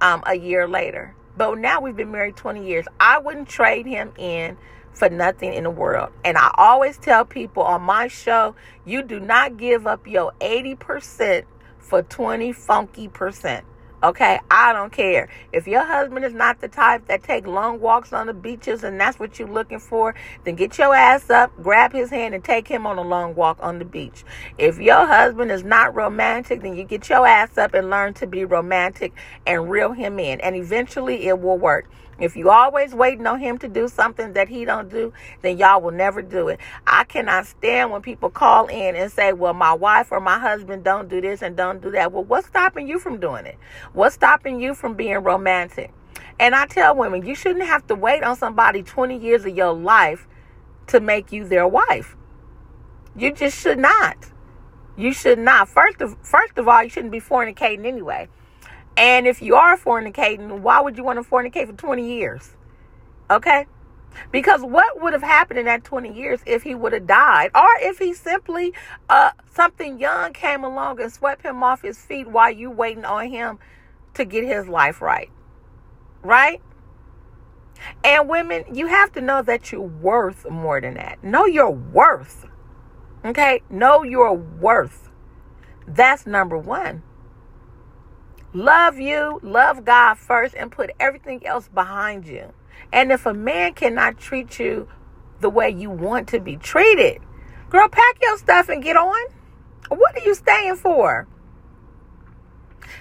um, 0.00 0.22
a 0.24 0.36
year 0.36 0.68
later. 0.68 1.16
But 1.36 1.58
now 1.58 1.80
we've 1.80 1.96
been 1.96 2.12
married 2.12 2.36
20 2.36 2.64
years. 2.64 2.86
I 3.00 3.18
wouldn't 3.18 3.48
trade 3.48 3.86
him 3.86 4.12
in 4.16 4.56
for 4.92 5.08
nothing 5.08 5.52
in 5.52 5.64
the 5.64 5.70
world. 5.70 6.12
And 6.24 6.38
I 6.38 6.52
always 6.56 6.96
tell 6.96 7.24
people 7.24 7.64
on 7.64 7.82
my 7.82 8.06
show, 8.06 8.54
you 8.84 9.02
do 9.02 9.18
not 9.18 9.56
give 9.56 9.88
up 9.88 10.06
your 10.06 10.30
80% 10.40 11.42
for 11.76 12.02
20 12.02 12.52
funky 12.52 13.08
percent. 13.08 13.64
Okay, 14.04 14.38
I 14.50 14.74
don't 14.74 14.92
care. 14.92 15.30
If 15.50 15.66
your 15.66 15.82
husband 15.82 16.26
is 16.26 16.34
not 16.34 16.60
the 16.60 16.68
type 16.68 17.06
that 17.06 17.22
take 17.22 17.46
long 17.46 17.80
walks 17.80 18.12
on 18.12 18.26
the 18.26 18.34
beaches 18.34 18.84
and 18.84 19.00
that's 19.00 19.18
what 19.18 19.38
you're 19.38 19.48
looking 19.48 19.78
for, 19.78 20.14
then 20.44 20.56
get 20.56 20.76
your 20.76 20.94
ass 20.94 21.30
up, 21.30 21.50
grab 21.62 21.94
his 21.94 22.10
hand 22.10 22.34
and 22.34 22.44
take 22.44 22.68
him 22.68 22.86
on 22.86 22.98
a 22.98 23.00
long 23.02 23.34
walk 23.34 23.56
on 23.62 23.78
the 23.78 23.86
beach. 23.86 24.22
If 24.58 24.78
your 24.78 25.06
husband 25.06 25.50
is 25.50 25.64
not 25.64 25.94
romantic, 25.94 26.60
then 26.60 26.76
you 26.76 26.84
get 26.84 27.08
your 27.08 27.26
ass 27.26 27.56
up 27.56 27.72
and 27.72 27.88
learn 27.88 28.12
to 28.14 28.26
be 28.26 28.44
romantic 28.44 29.14
and 29.46 29.70
reel 29.70 29.92
him 29.92 30.18
in 30.18 30.38
and 30.42 30.54
eventually 30.54 31.26
it 31.26 31.40
will 31.40 31.56
work. 31.56 31.88
If 32.18 32.36
you 32.36 32.50
always 32.50 32.94
waiting 32.94 33.26
on 33.26 33.40
him 33.40 33.58
to 33.58 33.68
do 33.68 33.88
something 33.88 34.32
that 34.34 34.48
he 34.48 34.64
don't 34.64 34.88
do, 34.88 35.12
then 35.42 35.58
y'all 35.58 35.80
will 35.80 35.92
never 35.92 36.22
do 36.22 36.48
it. 36.48 36.60
I 36.86 37.04
cannot 37.04 37.46
stand 37.46 37.90
when 37.90 38.02
people 38.02 38.30
call 38.30 38.66
in 38.66 38.96
and 38.96 39.10
say, 39.10 39.32
"Well, 39.32 39.54
my 39.54 39.72
wife 39.72 40.12
or 40.12 40.20
my 40.20 40.38
husband 40.38 40.84
don't 40.84 41.08
do 41.08 41.20
this 41.20 41.42
and 41.42 41.56
don't 41.56 41.80
do 41.80 41.90
that." 41.92 42.12
Well, 42.12 42.24
what's 42.24 42.46
stopping 42.46 42.86
you 42.88 42.98
from 42.98 43.18
doing 43.18 43.46
it? 43.46 43.58
What's 43.92 44.14
stopping 44.14 44.60
you 44.60 44.74
from 44.74 44.94
being 44.94 45.18
romantic? 45.18 45.92
And 46.38 46.54
I 46.54 46.66
tell 46.66 46.96
women, 46.96 47.24
you 47.24 47.34
shouldn't 47.34 47.66
have 47.66 47.86
to 47.88 47.94
wait 47.94 48.22
on 48.22 48.36
somebody 48.36 48.82
20 48.82 49.16
years 49.16 49.44
of 49.44 49.56
your 49.56 49.72
life 49.72 50.26
to 50.88 51.00
make 51.00 51.32
you 51.32 51.46
their 51.46 51.66
wife. 51.66 52.16
You 53.16 53.32
just 53.32 53.58
should 53.60 53.78
not. 53.78 54.16
You 54.96 55.12
should 55.12 55.38
not. 55.38 55.68
First 55.68 56.00
of 56.00 56.16
first 56.22 56.58
of 56.58 56.68
all, 56.68 56.82
you 56.82 56.88
shouldn't 56.88 57.12
be 57.12 57.20
fornicating 57.20 57.86
anyway. 57.86 58.28
And 58.96 59.26
if 59.26 59.42
you 59.42 59.56
are 59.56 59.76
fornicating, 59.76 60.60
why 60.60 60.80
would 60.80 60.96
you 60.96 61.04
want 61.04 61.22
to 61.22 61.28
fornicate 61.28 61.66
for 61.66 61.72
20 61.72 62.16
years? 62.16 62.52
Okay? 63.30 63.66
Because 64.30 64.62
what 64.62 65.02
would 65.02 65.12
have 65.12 65.22
happened 65.22 65.58
in 65.58 65.66
that 65.66 65.82
20 65.84 66.12
years 66.12 66.40
if 66.46 66.62
he 66.62 66.74
would 66.74 66.92
have 66.92 67.06
died? 67.06 67.50
Or 67.54 67.68
if 67.80 67.98
he 67.98 68.14
simply, 68.14 68.72
uh, 69.08 69.30
something 69.52 69.98
young 69.98 70.32
came 70.32 70.62
along 70.62 71.00
and 71.00 71.12
swept 71.12 71.42
him 71.42 71.62
off 71.62 71.82
his 71.82 71.98
feet 71.98 72.28
while 72.28 72.50
you 72.50 72.70
waiting 72.70 73.04
on 73.04 73.28
him 73.28 73.58
to 74.14 74.24
get 74.24 74.44
his 74.44 74.68
life 74.68 75.02
right? 75.02 75.30
Right? 76.22 76.62
And 78.04 78.28
women, 78.28 78.64
you 78.72 78.86
have 78.86 79.12
to 79.12 79.20
know 79.20 79.42
that 79.42 79.72
you're 79.72 79.80
worth 79.80 80.48
more 80.48 80.80
than 80.80 80.94
that. 80.94 81.22
Know 81.24 81.44
your 81.44 81.70
worth. 81.70 82.46
Okay? 83.24 83.62
Know 83.68 84.04
your 84.04 84.32
worth. 84.34 85.10
That's 85.86 86.26
number 86.26 86.56
one. 86.56 87.02
Love 88.54 88.98
you, 89.00 89.40
love 89.42 89.84
God 89.84 90.14
first, 90.14 90.54
and 90.54 90.70
put 90.70 90.90
everything 91.00 91.44
else 91.44 91.68
behind 91.68 92.24
you. 92.24 92.52
And 92.92 93.10
if 93.10 93.26
a 93.26 93.34
man 93.34 93.74
cannot 93.74 94.16
treat 94.16 94.60
you 94.60 94.88
the 95.40 95.50
way 95.50 95.70
you 95.70 95.90
want 95.90 96.28
to 96.28 96.38
be 96.38 96.56
treated, 96.56 97.20
girl, 97.68 97.88
pack 97.88 98.16
your 98.22 98.38
stuff 98.38 98.68
and 98.68 98.80
get 98.80 98.96
on. 98.96 99.26
What 99.88 100.16
are 100.16 100.24
you 100.24 100.34
staying 100.34 100.76
for? 100.76 101.26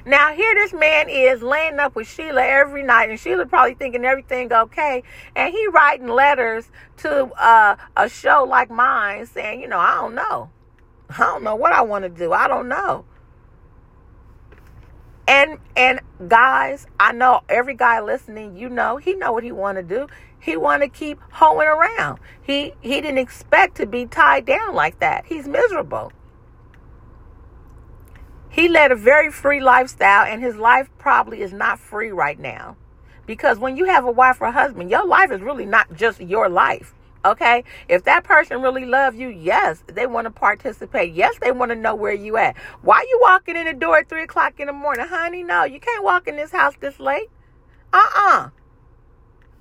Now 0.05 0.33
here 0.33 0.53
this 0.55 0.73
man 0.73 1.07
is 1.07 1.43
laying 1.43 1.77
up 1.77 1.95
with 1.95 2.07
Sheila 2.07 2.43
every 2.43 2.81
night, 2.81 3.11
and 3.11 3.19
Sheila 3.19 3.45
probably 3.45 3.75
thinking 3.75 4.03
everything 4.05 4.51
okay, 4.51 5.03
and 5.35 5.53
he 5.53 5.67
writing 5.67 6.07
letters 6.07 6.65
to 6.97 7.25
uh, 7.33 7.75
a 7.95 8.09
show 8.09 8.43
like 8.43 8.71
mine 8.71 9.27
saying, 9.27 9.61
you 9.61 9.67
know, 9.67 9.77
I 9.77 9.95
don't 9.95 10.15
know, 10.15 10.49
I 11.09 11.19
don't 11.19 11.43
know 11.43 11.55
what 11.55 11.73
I 11.73 11.83
want 11.83 12.03
to 12.05 12.09
do, 12.09 12.33
I 12.33 12.47
don't 12.47 12.67
know. 12.67 13.05
And 15.27 15.57
and 15.75 16.01
guys, 16.27 16.85
I 16.99 17.13
know 17.13 17.41
every 17.47 17.75
guy 17.75 18.01
listening, 18.01 18.57
you 18.57 18.69
know, 18.69 18.97
he 18.97 19.13
know 19.13 19.31
what 19.31 19.43
he 19.43 19.51
want 19.51 19.77
to 19.77 19.83
do. 19.83 20.07
He 20.39 20.57
want 20.57 20.83
to 20.83 20.89
keep 20.89 21.19
hoeing 21.31 21.67
around. 21.67 22.19
He 22.41 22.73
he 22.81 22.99
didn't 22.99 23.19
expect 23.19 23.77
to 23.77 23.85
be 23.85 24.05
tied 24.05 24.45
down 24.45 24.75
like 24.75 24.99
that. 24.99 25.25
He's 25.25 25.47
miserable. 25.47 26.11
He 28.49 28.67
led 28.67 28.91
a 28.91 28.95
very 28.95 29.31
free 29.31 29.59
lifestyle 29.59 30.25
and 30.25 30.43
his 30.43 30.55
life 30.55 30.89
probably 30.99 31.41
is 31.41 31.53
not 31.53 31.79
free 31.79 32.11
right 32.11 32.37
now. 32.37 32.75
Because 33.25 33.57
when 33.57 33.77
you 33.77 33.85
have 33.85 34.05
a 34.05 34.11
wife 34.11 34.41
or 34.41 34.51
husband, 34.51 34.91
your 34.91 35.07
life 35.07 35.31
is 35.31 35.41
really 35.41 35.65
not 35.65 35.93
just 35.95 36.19
your 36.19 36.49
life. 36.49 36.93
Okay. 37.25 37.63
If 37.87 38.03
that 38.03 38.23
person 38.23 38.61
really 38.61 38.85
loves 38.85 39.17
you, 39.17 39.29
yes, 39.29 39.83
they 39.87 40.05
want 40.07 40.25
to 40.25 40.31
participate. 40.31 41.13
Yes, 41.13 41.35
they 41.41 41.51
want 41.51 41.71
to 41.71 41.75
know 41.75 41.95
where 41.95 42.13
you 42.13 42.37
at. 42.37 42.57
Why 42.81 43.05
you 43.09 43.19
walking 43.21 43.55
in 43.55 43.65
the 43.65 43.73
door 43.73 43.99
at 43.99 44.09
three 44.09 44.23
o'clock 44.23 44.59
in 44.59 44.67
the 44.67 44.73
morning? 44.73 45.05
Honey, 45.07 45.43
no, 45.43 45.63
you 45.63 45.79
can't 45.79 46.03
walk 46.03 46.27
in 46.27 46.35
this 46.35 46.51
house 46.51 46.73
this 46.79 46.99
late. 46.99 47.29
Uh-uh. 47.93 48.49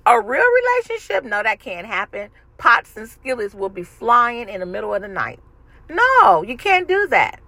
A 0.05 0.21
real 0.21 0.43
relationship? 0.43 1.23
No, 1.23 1.41
that 1.43 1.59
can't 1.61 1.87
happen. 1.87 2.29
Pots 2.57 2.97
and 2.97 3.07
skillets 3.07 3.55
will 3.55 3.69
be 3.69 3.83
flying 3.83 4.49
in 4.49 4.59
the 4.59 4.65
middle 4.65 4.93
of 4.93 5.01
the 5.01 5.07
night. 5.07 5.39
No, 5.89 6.43
you 6.43 6.57
can't 6.57 6.87
do 6.87 7.07
that. 7.07 7.39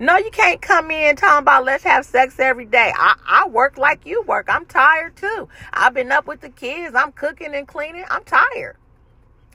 No, 0.00 0.16
you 0.16 0.30
can't 0.32 0.60
come 0.60 0.90
in 0.90 1.14
talking 1.14 1.42
about 1.42 1.64
let's 1.64 1.84
have 1.84 2.04
sex 2.04 2.40
every 2.40 2.64
day. 2.64 2.92
I, 2.96 3.16
I 3.26 3.48
work 3.48 3.78
like 3.78 4.04
you 4.04 4.22
work. 4.22 4.46
I'm 4.48 4.66
tired 4.66 5.16
too. 5.16 5.48
I've 5.72 5.94
been 5.94 6.10
up 6.10 6.26
with 6.26 6.40
the 6.40 6.48
kids. 6.48 6.96
I'm 6.96 7.12
cooking 7.12 7.54
and 7.54 7.68
cleaning. 7.68 8.04
I'm 8.10 8.24
tired. 8.24 8.76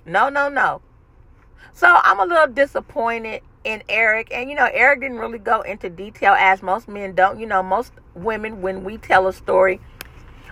No, 0.05 0.29
no, 0.29 0.49
no. 0.49 0.81
So 1.73 1.87
I'm 1.87 2.19
a 2.19 2.25
little 2.25 2.47
disappointed 2.47 3.41
in 3.63 3.83
Eric. 3.89 4.29
And, 4.33 4.49
you 4.49 4.55
know, 4.55 4.69
Eric 4.71 5.01
didn't 5.01 5.19
really 5.19 5.39
go 5.39 5.61
into 5.61 5.89
detail 5.89 6.33
as 6.33 6.61
most 6.61 6.87
men 6.87 7.15
don't. 7.15 7.39
You 7.39 7.45
know, 7.45 7.63
most 7.63 7.93
women, 8.15 8.61
when 8.61 8.83
we 8.83 8.97
tell 8.97 9.27
a 9.27 9.33
story, 9.33 9.79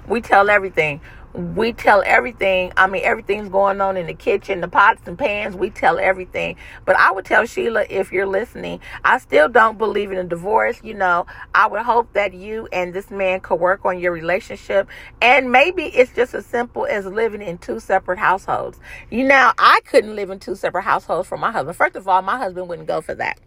we 0.07 0.21
tell 0.21 0.49
everything 0.49 1.01
we 1.37 1.71
tell 1.71 2.01
everything. 2.03 2.73
I 2.75 2.87
mean, 2.87 3.03
everything's 3.03 3.49
going 3.49 3.79
on 3.79 3.95
in 3.95 4.07
the 4.07 4.13
kitchen, 4.15 4.59
the 4.59 4.67
pots 4.67 5.01
and 5.05 5.17
pans. 5.17 5.55
We 5.55 5.69
tell 5.69 5.99
everything. 5.99 6.55
But 6.83 6.95
I 6.95 7.11
would 7.11 7.25
tell 7.25 7.45
Sheila, 7.45 7.85
if 7.89 8.11
you're 8.11 8.25
listening, 8.25 8.79
I 9.03 9.19
still 9.19 9.47
don't 9.47 9.77
believe 9.77 10.11
in 10.11 10.17
a 10.17 10.23
divorce. 10.23 10.81
You 10.83 10.95
know, 10.95 11.27
I 11.53 11.67
would 11.67 11.83
hope 11.83 12.13
that 12.13 12.33
you 12.33 12.67
and 12.73 12.91
this 12.91 13.11
man 13.11 13.41
could 13.41 13.59
work 13.59 13.85
on 13.85 13.99
your 13.99 14.11
relationship. 14.11 14.89
And 15.21 15.51
maybe 15.51 15.83
it's 15.83 16.11
just 16.13 16.33
as 16.33 16.45
simple 16.47 16.87
as 16.87 17.05
living 17.05 17.43
in 17.43 17.59
two 17.59 17.79
separate 17.79 18.17
households. 18.17 18.79
You 19.11 19.23
know, 19.23 19.51
I 19.59 19.81
couldn't 19.85 20.15
live 20.15 20.31
in 20.31 20.39
two 20.39 20.55
separate 20.55 20.83
households 20.83 21.27
for 21.27 21.37
my 21.37 21.51
husband. 21.51 21.77
First 21.77 21.95
of 21.95 22.07
all, 22.07 22.23
my 22.23 22.37
husband 22.37 22.67
wouldn't 22.67 22.87
go 22.87 23.01
for 23.01 23.13
that. 23.13 23.39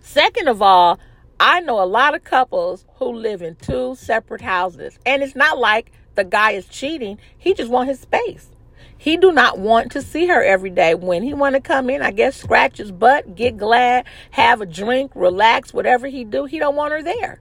Second 0.00 0.48
of 0.48 0.62
all, 0.62 0.98
I 1.38 1.60
know 1.60 1.82
a 1.82 1.86
lot 1.86 2.14
of 2.14 2.24
couples 2.24 2.86
who 2.96 3.12
live 3.12 3.42
in 3.42 3.56
two 3.56 3.94
separate 3.96 4.40
houses. 4.40 4.98
And 5.04 5.22
it's 5.22 5.36
not 5.36 5.58
like 5.58 5.92
the 6.14 6.24
guy 6.24 6.52
is 6.52 6.66
cheating. 6.66 7.18
He 7.36 7.54
just 7.54 7.70
want 7.70 7.88
his 7.88 8.00
space. 8.00 8.48
He 8.96 9.16
do 9.16 9.32
not 9.32 9.58
want 9.58 9.90
to 9.92 10.02
see 10.02 10.26
her 10.28 10.44
every 10.44 10.70
day. 10.70 10.94
When 10.94 11.22
he 11.22 11.34
want 11.34 11.56
to 11.56 11.60
come 11.60 11.90
in, 11.90 12.02
I 12.02 12.12
guess 12.12 12.36
scratch 12.36 12.78
his 12.78 12.92
butt, 12.92 13.34
get 13.34 13.56
glad, 13.56 14.06
have 14.30 14.60
a 14.60 14.66
drink, 14.66 15.12
relax, 15.14 15.74
whatever 15.74 16.06
he 16.06 16.24
do, 16.24 16.44
he 16.44 16.58
don't 16.58 16.76
want 16.76 16.92
her 16.92 17.02
there. 17.02 17.40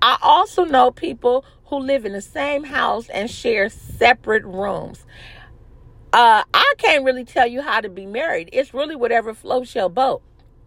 I 0.00 0.16
also 0.22 0.64
know 0.64 0.90
people 0.90 1.44
who 1.66 1.78
live 1.78 2.06
in 2.06 2.12
the 2.12 2.22
same 2.22 2.64
house 2.64 3.08
and 3.08 3.30
share 3.30 3.68
separate 3.68 4.44
rooms. 4.44 5.04
Uh, 6.12 6.44
I 6.54 6.74
can't 6.78 7.04
really 7.04 7.24
tell 7.24 7.46
you 7.46 7.60
how 7.60 7.80
to 7.80 7.88
be 7.88 8.06
married. 8.06 8.48
It's 8.52 8.72
really 8.72 8.96
whatever 8.96 9.34
floats 9.34 9.74
your 9.74 9.90
boat 9.90 10.22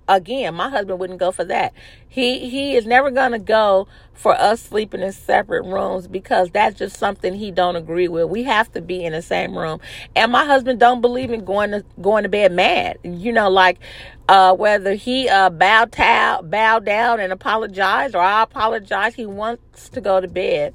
again, 0.08 0.56
my 0.56 0.70
husband 0.70 1.00
wouldn't 1.00 1.20
go 1.20 1.32
for 1.32 1.44
that. 1.46 1.74
He 2.08 2.50
he 2.50 2.76
is 2.76 2.86
never 2.86 3.12
to 3.32 3.40
go 3.40 3.88
for 4.14 4.34
us 4.34 4.62
sleeping 4.62 5.02
in 5.02 5.12
separate 5.12 5.64
rooms 5.64 6.08
because 6.08 6.50
that's 6.50 6.78
just 6.78 6.98
something 6.98 7.36
he 7.36 7.52
don't 7.52 7.76
agree 7.76 8.08
with. 8.08 8.30
We 8.30 8.44
have 8.44 8.72
to 8.74 8.82
be 8.82 9.04
in 9.04 9.14
the 9.14 9.22
same 9.22 9.58
room. 9.58 9.80
And 10.16 10.32
my 10.32 10.46
husband 10.46 10.80
don't 10.80 11.02
believe 11.02 11.32
in 11.32 11.46
going 11.46 11.72
to 11.72 11.86
going 12.02 12.24
to 12.24 12.30
bed 12.30 12.52
mad. 12.52 12.98
You 13.04 13.32
know, 13.32 13.50
like 13.50 13.80
uh, 14.28 14.56
whether 14.56 14.96
he 14.96 15.30
uh, 15.30 15.50
bow, 15.50 15.86
ta- 15.86 16.42
bow 16.42 16.80
down 16.80 17.20
and 17.20 17.32
apologize 17.32 18.16
or 18.16 18.22
I 18.22 18.44
apologize, 18.44 19.16
he 19.16 19.26
wants 19.26 19.90
to 19.90 20.02
go 20.02 20.20
to 20.20 20.28
bed 20.28 20.74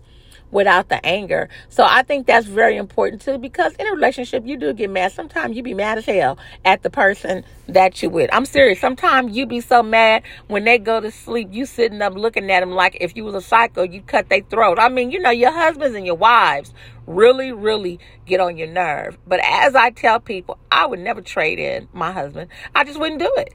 without 0.53 0.89
the 0.89 1.05
anger. 1.05 1.49
So 1.69 1.85
I 1.85 2.03
think 2.05 2.29
that's 2.29 2.47
very 2.47 2.77
important 2.77 3.23
too 3.23 3.39
because 3.39 3.75
in 3.75 3.89
a 3.89 3.91
relationship 3.91 4.47
you 4.47 4.57
do 4.57 4.73
get 4.73 4.91
mad. 4.91 5.11
Sometimes 5.11 5.57
you 5.57 5.65
be 5.65 5.75
mad 5.75 5.99
as 5.99 6.07
hell 6.07 6.39
at 6.65 6.85
the 6.85 6.91
person 6.91 7.45
that 7.67 8.01
you 8.03 8.11
with. 8.11 8.31
I'm 8.33 8.45
serious. 8.45 8.79
Sometimes 8.79 9.37
you 9.37 9.47
be 9.47 9.61
so 9.61 9.83
mad 9.83 10.23
when 10.47 10.65
they 10.65 10.79
go 10.79 11.01
to 11.01 11.11
sleep, 11.11 11.49
you 11.51 11.67
sitting 11.67 12.01
up 12.03 12.15
looking 12.15 12.51
at 12.51 12.61
them 12.61 12.71
like 12.71 12.99
if 13.01 13.17
you 13.17 13.25
was 13.25 13.35
a 13.35 13.41
psycho, 13.41 13.83
you 13.83 14.03
cut 14.03 14.29
their 14.29 14.43
throat. 14.43 14.79
I 14.79 14.89
mean, 14.89 15.11
you 15.11 15.19
know, 15.19 15.31
your 15.31 15.53
husbands 15.53 15.97
and 15.97 16.07
your 16.07 16.15
wives 16.15 16.73
really, 17.07 17.53
really 17.53 17.99
get 18.27 18.41
on 18.41 18.57
your 18.57 18.69
nerve. 18.69 19.19
But 19.27 19.41
as 19.43 19.75
I 19.75 19.91
tell 19.91 20.21
people, 20.21 20.59
I 20.71 20.87
would 20.87 21.01
never 21.01 21.21
trade 21.21 21.59
in 21.59 21.89
my 21.93 22.13
husband. 22.13 22.51
I 22.75 22.85
just 22.85 23.01
wouldn't 23.01 23.21
do 23.21 23.33
it. 23.39 23.55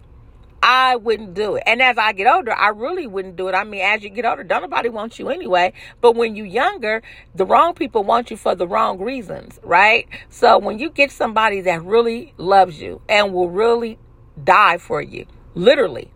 I 0.61 0.95
wouldn't 0.95 1.33
do 1.33 1.55
it. 1.55 1.63
And 1.65 1.81
as 1.81 1.97
I 1.97 2.13
get 2.13 2.27
older, 2.27 2.53
I 2.53 2.69
really 2.69 3.07
wouldn't 3.07 3.35
do 3.35 3.47
it. 3.47 3.53
I 3.53 3.63
mean, 3.63 3.81
as 3.81 4.03
you 4.03 4.09
get 4.09 4.25
older, 4.25 4.43
don't 4.43 4.61
nobody 4.61 4.89
want 4.89 5.19
you 5.19 5.29
anyway. 5.29 5.73
But 6.01 6.15
when 6.15 6.35
you're 6.35 6.45
younger, 6.45 7.03
the 7.35 7.45
wrong 7.45 7.73
people 7.73 8.03
want 8.03 8.31
you 8.31 8.37
for 8.37 8.55
the 8.55 8.67
wrong 8.67 8.99
reasons, 8.99 9.59
right? 9.63 10.07
So 10.29 10.57
when 10.57 10.79
you 10.79 10.89
get 10.89 11.11
somebody 11.11 11.61
that 11.61 11.83
really 11.83 12.33
loves 12.37 12.81
you 12.81 13.01
and 13.07 13.33
will 13.33 13.49
really 13.49 13.99
die 14.43 14.77
for 14.77 15.01
you, 15.01 15.25
literally, 15.53 16.11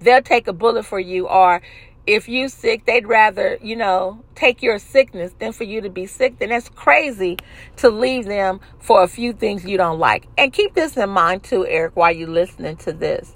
they'll 0.00 0.22
take 0.22 0.46
a 0.48 0.52
bullet 0.52 0.84
for 0.84 1.00
you 1.00 1.26
or 1.26 1.62
if 2.06 2.28
you 2.28 2.48
sick, 2.48 2.84
they'd 2.86 3.08
rather, 3.08 3.58
you 3.60 3.74
know, 3.74 4.22
take 4.36 4.62
your 4.62 4.78
sickness 4.78 5.32
than 5.40 5.52
for 5.52 5.64
you 5.64 5.80
to 5.80 5.90
be 5.90 6.06
sick. 6.06 6.38
Then 6.38 6.50
that's 6.50 6.68
crazy 6.68 7.36
to 7.78 7.90
leave 7.90 8.26
them 8.26 8.60
for 8.78 9.02
a 9.02 9.08
few 9.08 9.32
things 9.32 9.64
you 9.64 9.76
don't 9.76 9.98
like. 9.98 10.28
And 10.38 10.52
keep 10.52 10.74
this 10.74 10.96
in 10.96 11.10
mind 11.10 11.42
too, 11.42 11.66
Eric, 11.66 11.96
while 11.96 12.12
you're 12.12 12.28
listening 12.28 12.76
to 12.76 12.92
this 12.92 13.34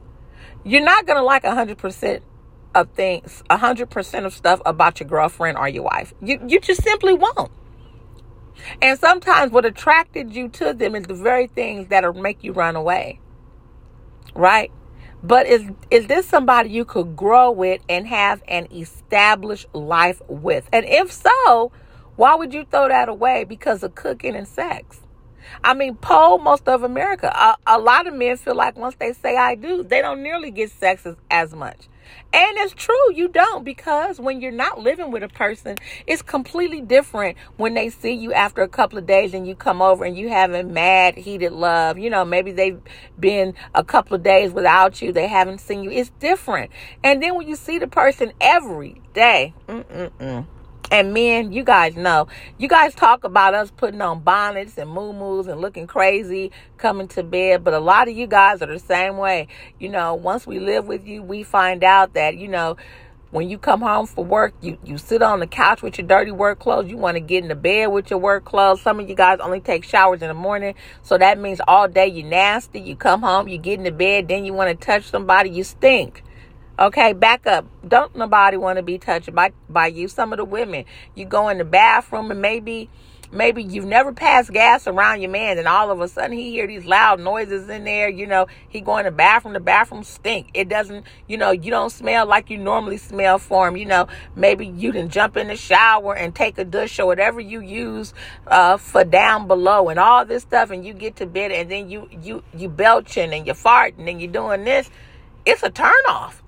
you're 0.65 0.85
not 0.85 1.07
going 1.07 1.19
to 1.19 1.25
like 1.25 1.45
100% 1.45 2.21
of 2.75 2.91
things, 2.91 3.43
100% 3.51 4.25
of 4.25 4.35
stuff 4.35 4.61
about 4.65 5.01
your 5.01 5.09
girlfriend 5.09 5.59
or 5.59 5.69
your 5.69 5.83
wife. 5.83 6.15
You, 6.23 6.41
you 6.47 6.61
just 6.61 6.83
simply 6.83 7.15
won't. 7.15 7.51
And 8.83 8.99
sometimes 8.99 9.53
what 9.53 9.65
attracted 9.65 10.35
you 10.35 10.49
to 10.51 10.73
them 10.73 10.95
is 10.95 11.05
the 11.05 11.15
very 11.15 11.47
things 11.47 11.89
that'll 11.89 12.13
make 12.13 12.45
you 12.45 12.53
run 12.53 12.77
away. 12.77 13.21
Right? 14.35 14.71
But 15.23 15.47
is 15.47 15.71
is 15.91 16.07
this 16.07 16.27
somebody 16.27 16.71
you 16.71 16.85
could 16.85 17.15
grow 17.15 17.51
with 17.51 17.83
and 17.89 18.07
have 18.07 18.43
an 18.49 18.69
established 18.73 19.67
life 19.75 20.23
with? 20.29 20.69
And 20.73 20.87
if 20.87 21.13
so, 21.13 21.73
why 22.17 22.35
would 22.35 22.55
you 22.55 22.65
throw 22.65 22.89
that 22.89 23.09
away 23.09 23.45
because 23.45 23.83
of 23.83 23.95
cooking 23.95 24.35
and 24.35 24.49
sex? 24.49 25.01
I 25.63 25.75
mean, 25.75 25.95
poll 25.97 26.39
most 26.39 26.69
of 26.69 26.83
America. 26.83 27.29
A, 27.29 27.57
a, 27.67 27.79
lot 27.79 28.07
of 28.07 28.15
men 28.15 28.37
feel 28.37 28.55
like 28.55 28.77
once 28.77 28.95
they 28.97 29.13
say 29.13 29.37
I 29.37 29.55
do, 29.55 29.83
they 29.83 30.01
don't 30.01 30.23
nearly 30.23 30.51
get 30.51 30.71
sex 30.71 31.07
as, 31.07 31.17
as 31.31 31.55
much. 31.55 31.89
And 32.33 32.59
it's 32.59 32.73
true, 32.73 33.15
you 33.15 33.29
don't, 33.29 33.65
because 33.65 34.21
when 34.21 34.41
you're 34.41 34.53
not 34.53 34.81
living 34.81 35.11
with 35.11 35.23
a 35.23 35.29
person, 35.29 35.77
it's 36.07 36.23
completely 36.23 36.81
different 36.81 37.37
when 37.57 37.75
they 37.75 37.89
see 37.89 38.13
you 38.13 38.33
after 38.33 38.63
a 38.63 38.69
couple 38.69 38.99
of 38.99 39.07
days 39.07 39.35
and 39.35 39.47
you 39.47 39.55
come 39.55 39.83
over 39.83 40.05
and 40.05 40.17
you 40.17 40.29
having 40.29 40.73
mad, 40.73 41.17
heated 41.17 41.53
love. 41.53 41.99
You 41.99 42.11
know, 42.11 42.25
maybe 42.25 42.53
they've 42.53 42.81
been 43.19 43.55
a 43.75 43.85
couple 43.85 44.15
of 44.17 44.23
days 44.23 44.53
without 44.53 45.03
you, 45.03 45.13
they 45.13 45.29
haven't 45.29 45.59
seen 45.59 45.83
you. 45.83 45.91
It's 45.91 46.11
different. 46.21 46.71
And 47.03 47.23
then 47.23 47.35
when 47.35 47.49
you 47.49 47.57
see 47.57 47.79
the 47.79 47.89
person 47.89 48.33
every 48.41 49.01
day, 49.13 49.55
mm-mm-mm 49.69 50.47
and 50.91 51.15
men, 51.15 51.53
you 51.53 51.63
guys 51.63 51.97
know, 51.97 52.27
you 52.59 52.69
guys 52.69 52.95
talk 52.95 53.25
about 53.25 53.55
us 53.55 53.71
putting 53.71 54.01
on 54.01 54.21
bonnets 54.21 54.77
and 54.77 54.91
moo 54.91 55.41
and 55.41 55.61
looking 55.61 55.87
crazy 55.87 56.51
coming 56.79 57.09
to 57.09 57.23
bed, 57.23 57.63
but 57.63 57.75
a 57.75 57.79
lot 57.79 58.09
of 58.09 58.17
you 58.17 58.27
guys 58.27 58.61
are 58.61 58.67
the 58.67 58.79
same 58.79 59.17
way. 59.17 59.47
You 59.79 59.89
know, 59.89 60.15
once 60.15 60.47
we 60.47 60.59
live 60.59 60.87
with 60.87 61.07
you, 61.07 61.23
we 61.23 61.43
find 61.43 61.85
out 61.85 62.15
that, 62.15 62.37
you 62.37 62.49
know, 62.49 62.77
when 63.31 63.49
you 63.49 63.59
come 63.59 63.81
home 63.81 64.07
for 64.07 64.25
work, 64.25 64.55
you, 64.61 64.77
you 64.85 64.99
sit 64.99 65.23
on 65.23 65.39
the 65.39 65.47
couch 65.47 65.83
with 65.83 65.99
your 65.99 66.07
dirty 66.07 66.33
work 66.33 66.59
clothes. 66.59 66.91
You 66.91 66.97
want 66.97 67.15
to 67.15 67.21
get 67.21 67.45
in 67.45 67.49
the 67.49 67.55
bed 67.55 67.87
with 67.87 68.11
your 68.11 68.19
work 68.19 68.45
clothes. 68.45 68.83
Some 68.83 68.99
of 68.99 69.09
you 69.09 69.15
guys 69.15 69.39
only 69.41 69.61
take 69.61 69.85
showers 69.85 70.21
in 70.21 70.27
the 70.27 70.35
morning. 70.35 70.75
So 71.03 71.17
that 71.17 71.39
means 71.39 71.61
all 71.69 71.87
day 71.87 72.09
you 72.09 72.25
nasty. 72.25 72.81
You 72.81 72.97
come 72.97 73.23
home, 73.23 73.47
you 73.47 73.59
get 73.59 73.79
in 73.79 73.85
the 73.85 73.93
bed, 73.93 74.27
then 74.27 74.45
you 74.45 74.53
want 74.53 74.69
to 74.71 74.87
touch 74.87 75.05
somebody, 75.05 75.51
you 75.51 75.63
stink. 75.63 76.25
Okay, 76.81 77.13
back 77.13 77.47
up. 77.47 77.67
Don't 77.87 78.17
nobody 78.17 78.57
want 78.57 78.79
to 78.79 78.83
be 78.83 78.97
touched 78.97 79.35
by 79.35 79.53
by 79.69 79.89
you. 79.89 80.09
Some 80.09 80.33
of 80.33 80.39
the 80.39 80.47
women, 80.47 80.87
you 81.15 81.27
go 81.27 81.51
in 81.51 81.59
the 81.59 81.65
bathroom 81.65 82.31
and 82.31 82.41
maybe 82.41 82.89
maybe 83.31 83.63
you've 83.63 83.85
never 83.85 84.15
passed 84.15 84.51
gas 84.51 84.87
around 84.87 85.21
your 85.21 85.31
man 85.31 85.59
and 85.59 85.69
all 85.69 85.91
of 85.91 86.01
a 86.01 86.09
sudden 86.09 86.33
he 86.33 86.51
hear 86.51 86.67
these 86.67 86.85
loud 86.85 87.21
noises 87.21 87.69
in 87.69 87.85
there 87.85 88.09
you 88.09 88.27
know 88.27 88.49
he 88.69 88.81
go 88.81 88.97
in 88.97 89.05
the 89.05 89.11
bathroom 89.13 89.55
the 89.55 89.61
bathroom 89.61 90.03
stink 90.03 90.49
it 90.53 90.69
doesn't 90.69 91.07
you 91.29 91.37
know 91.37 91.53
you 91.53 91.71
don't 91.71 91.91
smell 91.91 92.27
like 92.27 92.51
you 92.51 92.59
normally 92.59 92.97
smell 92.97 93.39
for 93.39 93.69
him 93.69 93.77
you 93.77 93.87
know 93.87 94.09
maybe 94.35 94.67
you 94.67 94.91
can 94.91 95.09
jump 95.09 95.37
in 95.37 95.47
the 95.47 95.55
shower 95.55 96.17
and 96.17 96.35
take 96.35 96.59
a 96.59 96.65
douche 96.65 96.99
or 96.99 97.07
whatever 97.07 97.39
you 97.39 97.61
use 97.61 98.13
uh, 98.49 98.77
for 98.77 99.05
down 99.05 99.47
below 99.47 99.91
and 99.91 100.01
all 100.01 100.25
this 100.25 100.43
stuff 100.43 100.73
and 100.73 100.85
you 100.85 100.93
get 100.93 101.15
to 101.15 101.25
bed 101.25 101.53
and 101.53 101.71
then 101.71 101.89
you 101.89 102.09
you 102.11 102.43
you 102.53 102.69
belching 102.69 103.33
and 103.33 103.47
you're 103.47 103.55
farting 103.55 104.11
and 104.11 104.21
you're 104.21 104.33
doing 104.33 104.65
this 104.65 104.91
it's 105.47 105.63
a 105.63 105.71
turn 105.71 105.93
off 106.09 106.43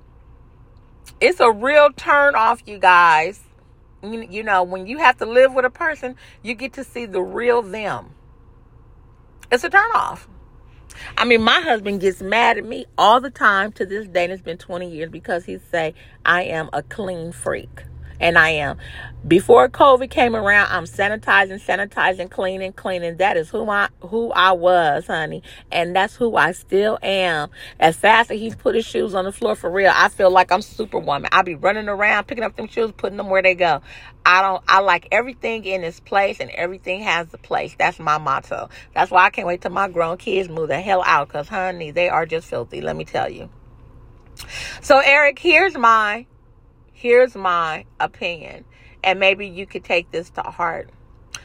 it's 1.21 1.41
a 1.41 1.51
real 1.51 1.91
turn 1.93 2.35
off, 2.35 2.63
you 2.67 2.79
guys. 2.79 3.41
You, 4.03 4.27
you 4.29 4.43
know, 4.43 4.65
when 4.65 4.87
you 4.87 4.99
have 4.99 5.19
to 5.19 5.27
live 5.27 5.55
with 5.55 5.65
a 5.65 5.71
person, 5.71 6.17
you 6.43 6.55
get 6.55 6.73
to 6.75 6.85
see 6.85 7.07
the 7.07 7.23
real 7.23 7.63
them. 7.63 8.15
It's 9.51 9.65
a 9.65 9.71
turn 9.71 9.91
off. 9.95 10.29
I 11.17 11.25
mean, 11.25 11.43
my 11.43 11.61
husband 11.61 12.01
gets 12.01 12.21
mad 12.21 12.59
at 12.59 12.65
me 12.65 12.87
all 12.99 13.21
the 13.21 13.31
time 13.31 13.73
to 13.73 13.87
this 13.87 14.09
day, 14.09 14.25
and 14.25 14.33
it's 14.33 14.43
been 14.43 14.59
20 14.59 14.91
years 14.91 15.11
because 15.11 15.45
he 15.45 15.59
say 15.71 15.95
I 16.25 16.43
am 16.45 16.69
a 16.73 16.83
clean 16.83 17.33
freak 17.33 17.85
and 18.23 18.39
I 18.39 18.51
am. 18.51 18.79
Before 19.27 19.69
COVID 19.69 20.11
came 20.11 20.35
around, 20.35 20.73
I'm 20.73 20.85
sanitizing, 20.85 21.65
sanitizing, 21.65 22.31
cleaning, 22.31 22.73
cleaning. 22.73 23.19
That 23.19 23.37
is 23.37 23.51
who 23.51 23.69
I 23.69 23.89
who 24.01 24.33
I 24.33 24.53
was, 24.53 25.07
honey, 25.07 25.43
and 25.71 25.95
that's 25.95 26.17
who 26.17 26.37
I 26.37 26.53
still 26.53 26.99
am. 27.03 27.51
As 27.79 27.97
fast 27.97 28.31
as 28.31 28.41
he 28.41 28.53
put 28.53 28.75
his 28.75 28.85
shoes 28.85 29.15
on 29.15 29.25
the 29.25 29.33
floor 29.33 29.55
for 29.55 29.71
real, 29.71 29.93
I 29.95 30.09
feel 30.09 30.31
like 30.31 30.51
I'm 30.51 30.63
Superwoman. 30.63 31.29
I 31.33 31.43
be 31.43 31.55
running 31.55 31.89
around, 31.89 32.27
picking 32.27 32.43
up 32.43 32.57
them 32.57 32.67
shoes, 32.67 32.93
putting 32.97 33.17
them 33.17 33.29
where 33.29 33.43
they 33.43 33.55
go. 33.55 33.81
I 34.27 34.43
don't. 34.43 34.63
I 34.67 34.81
like 34.81 35.09
everything 35.13 35.65
in 35.65 35.85
its 35.85 36.01
place, 36.01 36.39
and 36.41 36.51
everything 36.51 37.03
has 37.03 37.33
a 37.33 37.39
place. 37.39 37.77
That's 37.79 38.01
my 38.01 38.19
motto. 38.19 38.71
That's 38.95 39.11
why 39.11 39.25
I 39.27 39.31
can't 39.31 39.47
wait 39.47 39.61
till 39.61 39.73
my 39.73 39.89
grown 39.89 40.17
kids 40.17 40.49
move 40.49 40.69
the 40.69 40.81
hell 40.81 41.03
out, 41.07 41.29
cause 41.29 41.49
honey, 41.49 41.91
they 41.93 42.09
are 42.09 42.27
just 42.27 42.49
filthy. 42.49 42.81
Let 42.81 42.97
me 42.97 43.05
tell 43.05 43.29
you. 43.29 43.51
So 44.81 44.99
Eric, 44.99 45.39
here's 45.39 45.77
my 45.77 46.27
Here's 47.03 47.35
my 47.35 47.85
opinion, 47.99 48.65
and 49.03 49.19
maybe 49.19 49.49
you 49.49 49.67
could 49.67 49.83
take 49.83 50.13
this 50.13 50.31
to 50.31 50.43
heart. 50.43 50.89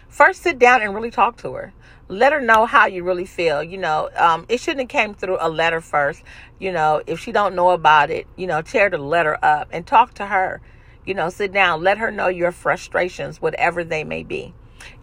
First, 0.08 0.44
sit 0.44 0.60
down 0.60 0.84
and 0.84 0.94
really 0.94 1.10
talk 1.10 1.38
to 1.38 1.54
her. 1.54 1.74
Let 2.08 2.32
her 2.32 2.40
know 2.40 2.68
how 2.68 2.86
you 2.86 3.04
really 3.04 3.26
feel. 3.26 3.64
You 3.64 3.80
know, 3.80 4.12
um, 4.16 4.46
it 4.50 4.60
shouldn't 4.60 4.82
have 4.82 4.90
came 4.90 5.16
through 5.16 5.40
a 5.42 5.50
letter 5.50 5.82
first. 5.82 6.22
You 6.60 6.72
know, 6.72 7.02
if 7.08 7.20
she 7.20 7.32
don't 7.32 7.56
know 7.56 7.72
about 7.72 8.12
it, 8.12 8.28
you 8.36 8.46
know, 8.46 8.62
tear 8.62 8.92
the 8.92 9.00
letter 9.00 9.40
up 9.42 9.70
and 9.72 9.88
talk 9.88 10.14
to 10.14 10.28
her. 10.28 10.62
You 11.08 11.16
know, 11.16 11.30
sit 11.30 11.54
down, 11.54 11.82
let 11.82 11.98
her 11.98 12.12
know 12.12 12.28
your 12.28 12.52
frustrations, 12.52 13.42
whatever 13.42 13.84
they 13.84 14.04
may 14.04 14.22
be. 14.22 14.54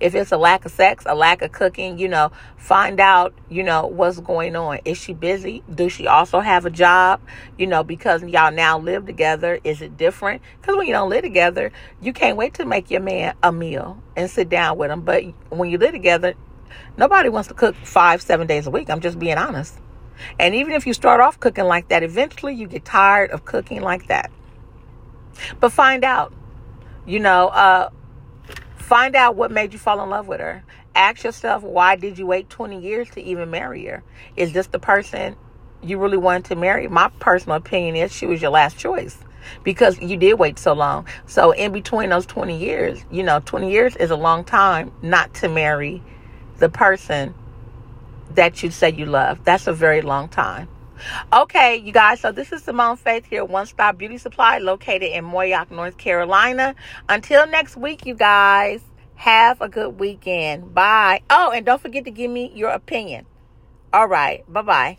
If 0.01 0.15
it's 0.15 0.33
a 0.33 0.37
lack 0.37 0.65
of 0.65 0.73
sex, 0.73 1.05
a 1.07 1.15
lack 1.15 1.43
of 1.43 1.53
cooking, 1.53 1.99
you 1.99 2.09
know, 2.09 2.33
find 2.57 3.01
out, 3.01 3.35
you 3.49 3.63
know, 3.63 3.87
what's 3.87 4.21
going 4.21 4.57
on. 4.57 4.79
Is 4.85 4.99
she 4.99 5.13
busy? 5.13 5.63
Does 5.73 5.93
she 5.93 6.07
also 6.07 6.41
have 6.41 6.65
a 6.67 6.71
job? 6.71 7.21
You 7.59 7.67
know, 7.67 7.83
because 7.83 8.23
y'all 8.23 8.53
now 8.53 8.79
live 8.79 9.07
together. 9.07 9.59
Is 9.65 9.83
it 9.83 9.97
different? 9.97 10.43
Because 10.61 10.77
when 10.77 10.87
you 10.87 10.93
don't 10.93 11.11
live 11.11 11.23
together, 11.23 11.73
you 12.01 12.13
can't 12.13 12.37
wait 12.37 12.55
to 12.55 12.65
make 12.65 12.91
your 12.91 13.01
man 13.01 13.35
a 13.43 13.53
meal 13.53 14.03
and 14.17 14.31
sit 14.31 14.49
down 14.49 14.79
with 14.79 14.91
him. 14.91 15.03
But 15.03 15.25
when 15.51 15.71
you 15.71 15.79
live 15.79 15.93
together, 15.93 16.35
nobody 16.97 17.29
wants 17.29 17.49
to 17.49 17.55
cook 17.55 17.75
five, 17.77 18.23
seven 18.23 18.47
days 18.47 18.67
a 18.67 18.71
week. 18.71 18.91
I'm 18.91 19.01
just 19.01 19.19
being 19.19 19.39
honest. 19.39 19.79
And 20.39 20.55
even 20.55 20.73
if 20.75 20.87
you 20.87 20.95
start 20.95 21.21
off 21.21 21.41
cooking 21.41 21.65
like 21.65 21.89
that, 21.89 22.03
eventually 22.03 22.55
you 22.55 22.67
get 22.67 22.85
tired 22.85 23.31
of 23.31 23.45
cooking 23.45 23.83
like 23.83 24.07
that. 24.09 24.31
But 25.61 25.73
find 25.73 26.05
out, 26.05 26.33
you 27.07 27.19
know, 27.19 27.49
uh, 27.49 27.91
Find 28.85 29.17
out 29.17 29.35
what 29.35 29.51
made 29.51 29.73
you 29.73 29.79
fall 29.79 30.03
in 30.03 30.11
love 30.11 30.29
with 30.29 30.41
her. 30.41 30.63
Ask 30.95 31.25
yourself, 31.25 31.63
why 31.63 31.97
did 31.97 32.19
you 32.19 32.27
wait 32.27 32.51
20 32.51 32.79
years 32.79 33.09
to 33.13 33.23
even 33.23 33.51
marry 33.51 33.83
her? 33.87 34.03
Is 34.37 34.53
this 34.53 34.67
the 34.67 34.79
person 34.79 35.37
you 35.83 35.99
really 35.99 36.19
wanted 36.19 36.45
to 36.51 36.55
marry? 36.55 36.87
My 36.87 37.09
personal 37.19 37.57
opinion 37.57 37.97
is 37.97 38.13
she 38.13 38.27
was 38.27 38.43
your 38.43 38.51
last 38.51 38.77
choice 38.77 39.17
because 39.63 39.99
you 40.03 40.19
did 40.19 40.35
wait 40.35 40.59
so 40.59 40.75
long. 40.75 41.07
So, 41.27 41.53
in 41.53 41.73
between 41.73 42.11
those 42.11 42.27
20 42.27 42.59
years, 42.59 43.03
you 43.11 43.23
know, 43.23 43.41
20 43.41 43.73
years 43.73 43.97
is 43.97 44.11
a 44.11 44.17
long 44.17 44.45
time 44.45 44.93
not 45.01 45.33
to 45.37 45.49
marry 45.49 46.03
the 46.59 46.69
person 46.69 47.33
that 48.35 48.63
you 48.63 48.71
say 48.71 48.93
you 48.93 49.07
love. 49.07 49.43
That's 49.45 49.67
a 49.67 49.73
very 49.73 50.03
long 50.03 50.29
time. 50.29 50.69
Okay, 51.33 51.77
you 51.77 51.93
guys, 51.93 52.21
so 52.21 52.33
this 52.33 52.53
is 52.53 52.63
Simone 52.63 52.97
Faith 52.97 53.27
here, 53.27 53.45
One 53.45 53.67
Stop 53.67 53.99
Beauty 53.99 54.19
Supply, 54.19 54.59
located 54.59 55.11
in 55.11 55.25
Moyock, 55.25 55.71
North 55.71 55.97
Carolina. 55.99 56.75
Until 57.09 57.47
next 57.47 57.77
week, 57.77 58.07
you 58.07 58.15
guys, 58.15 58.83
have 59.17 59.61
a 59.61 59.69
good 59.69 59.99
weekend. 59.99 60.75
Bye. 60.75 61.23
Oh, 61.31 61.51
and 61.51 61.65
don't 61.65 61.81
forget 61.81 62.05
to 62.05 62.11
give 62.11 62.31
me 62.31 62.53
your 62.55 62.71
opinion. 62.71 63.27
All 63.93 64.09
right, 64.09 64.45
bye 64.53 64.63
bye. 64.63 64.99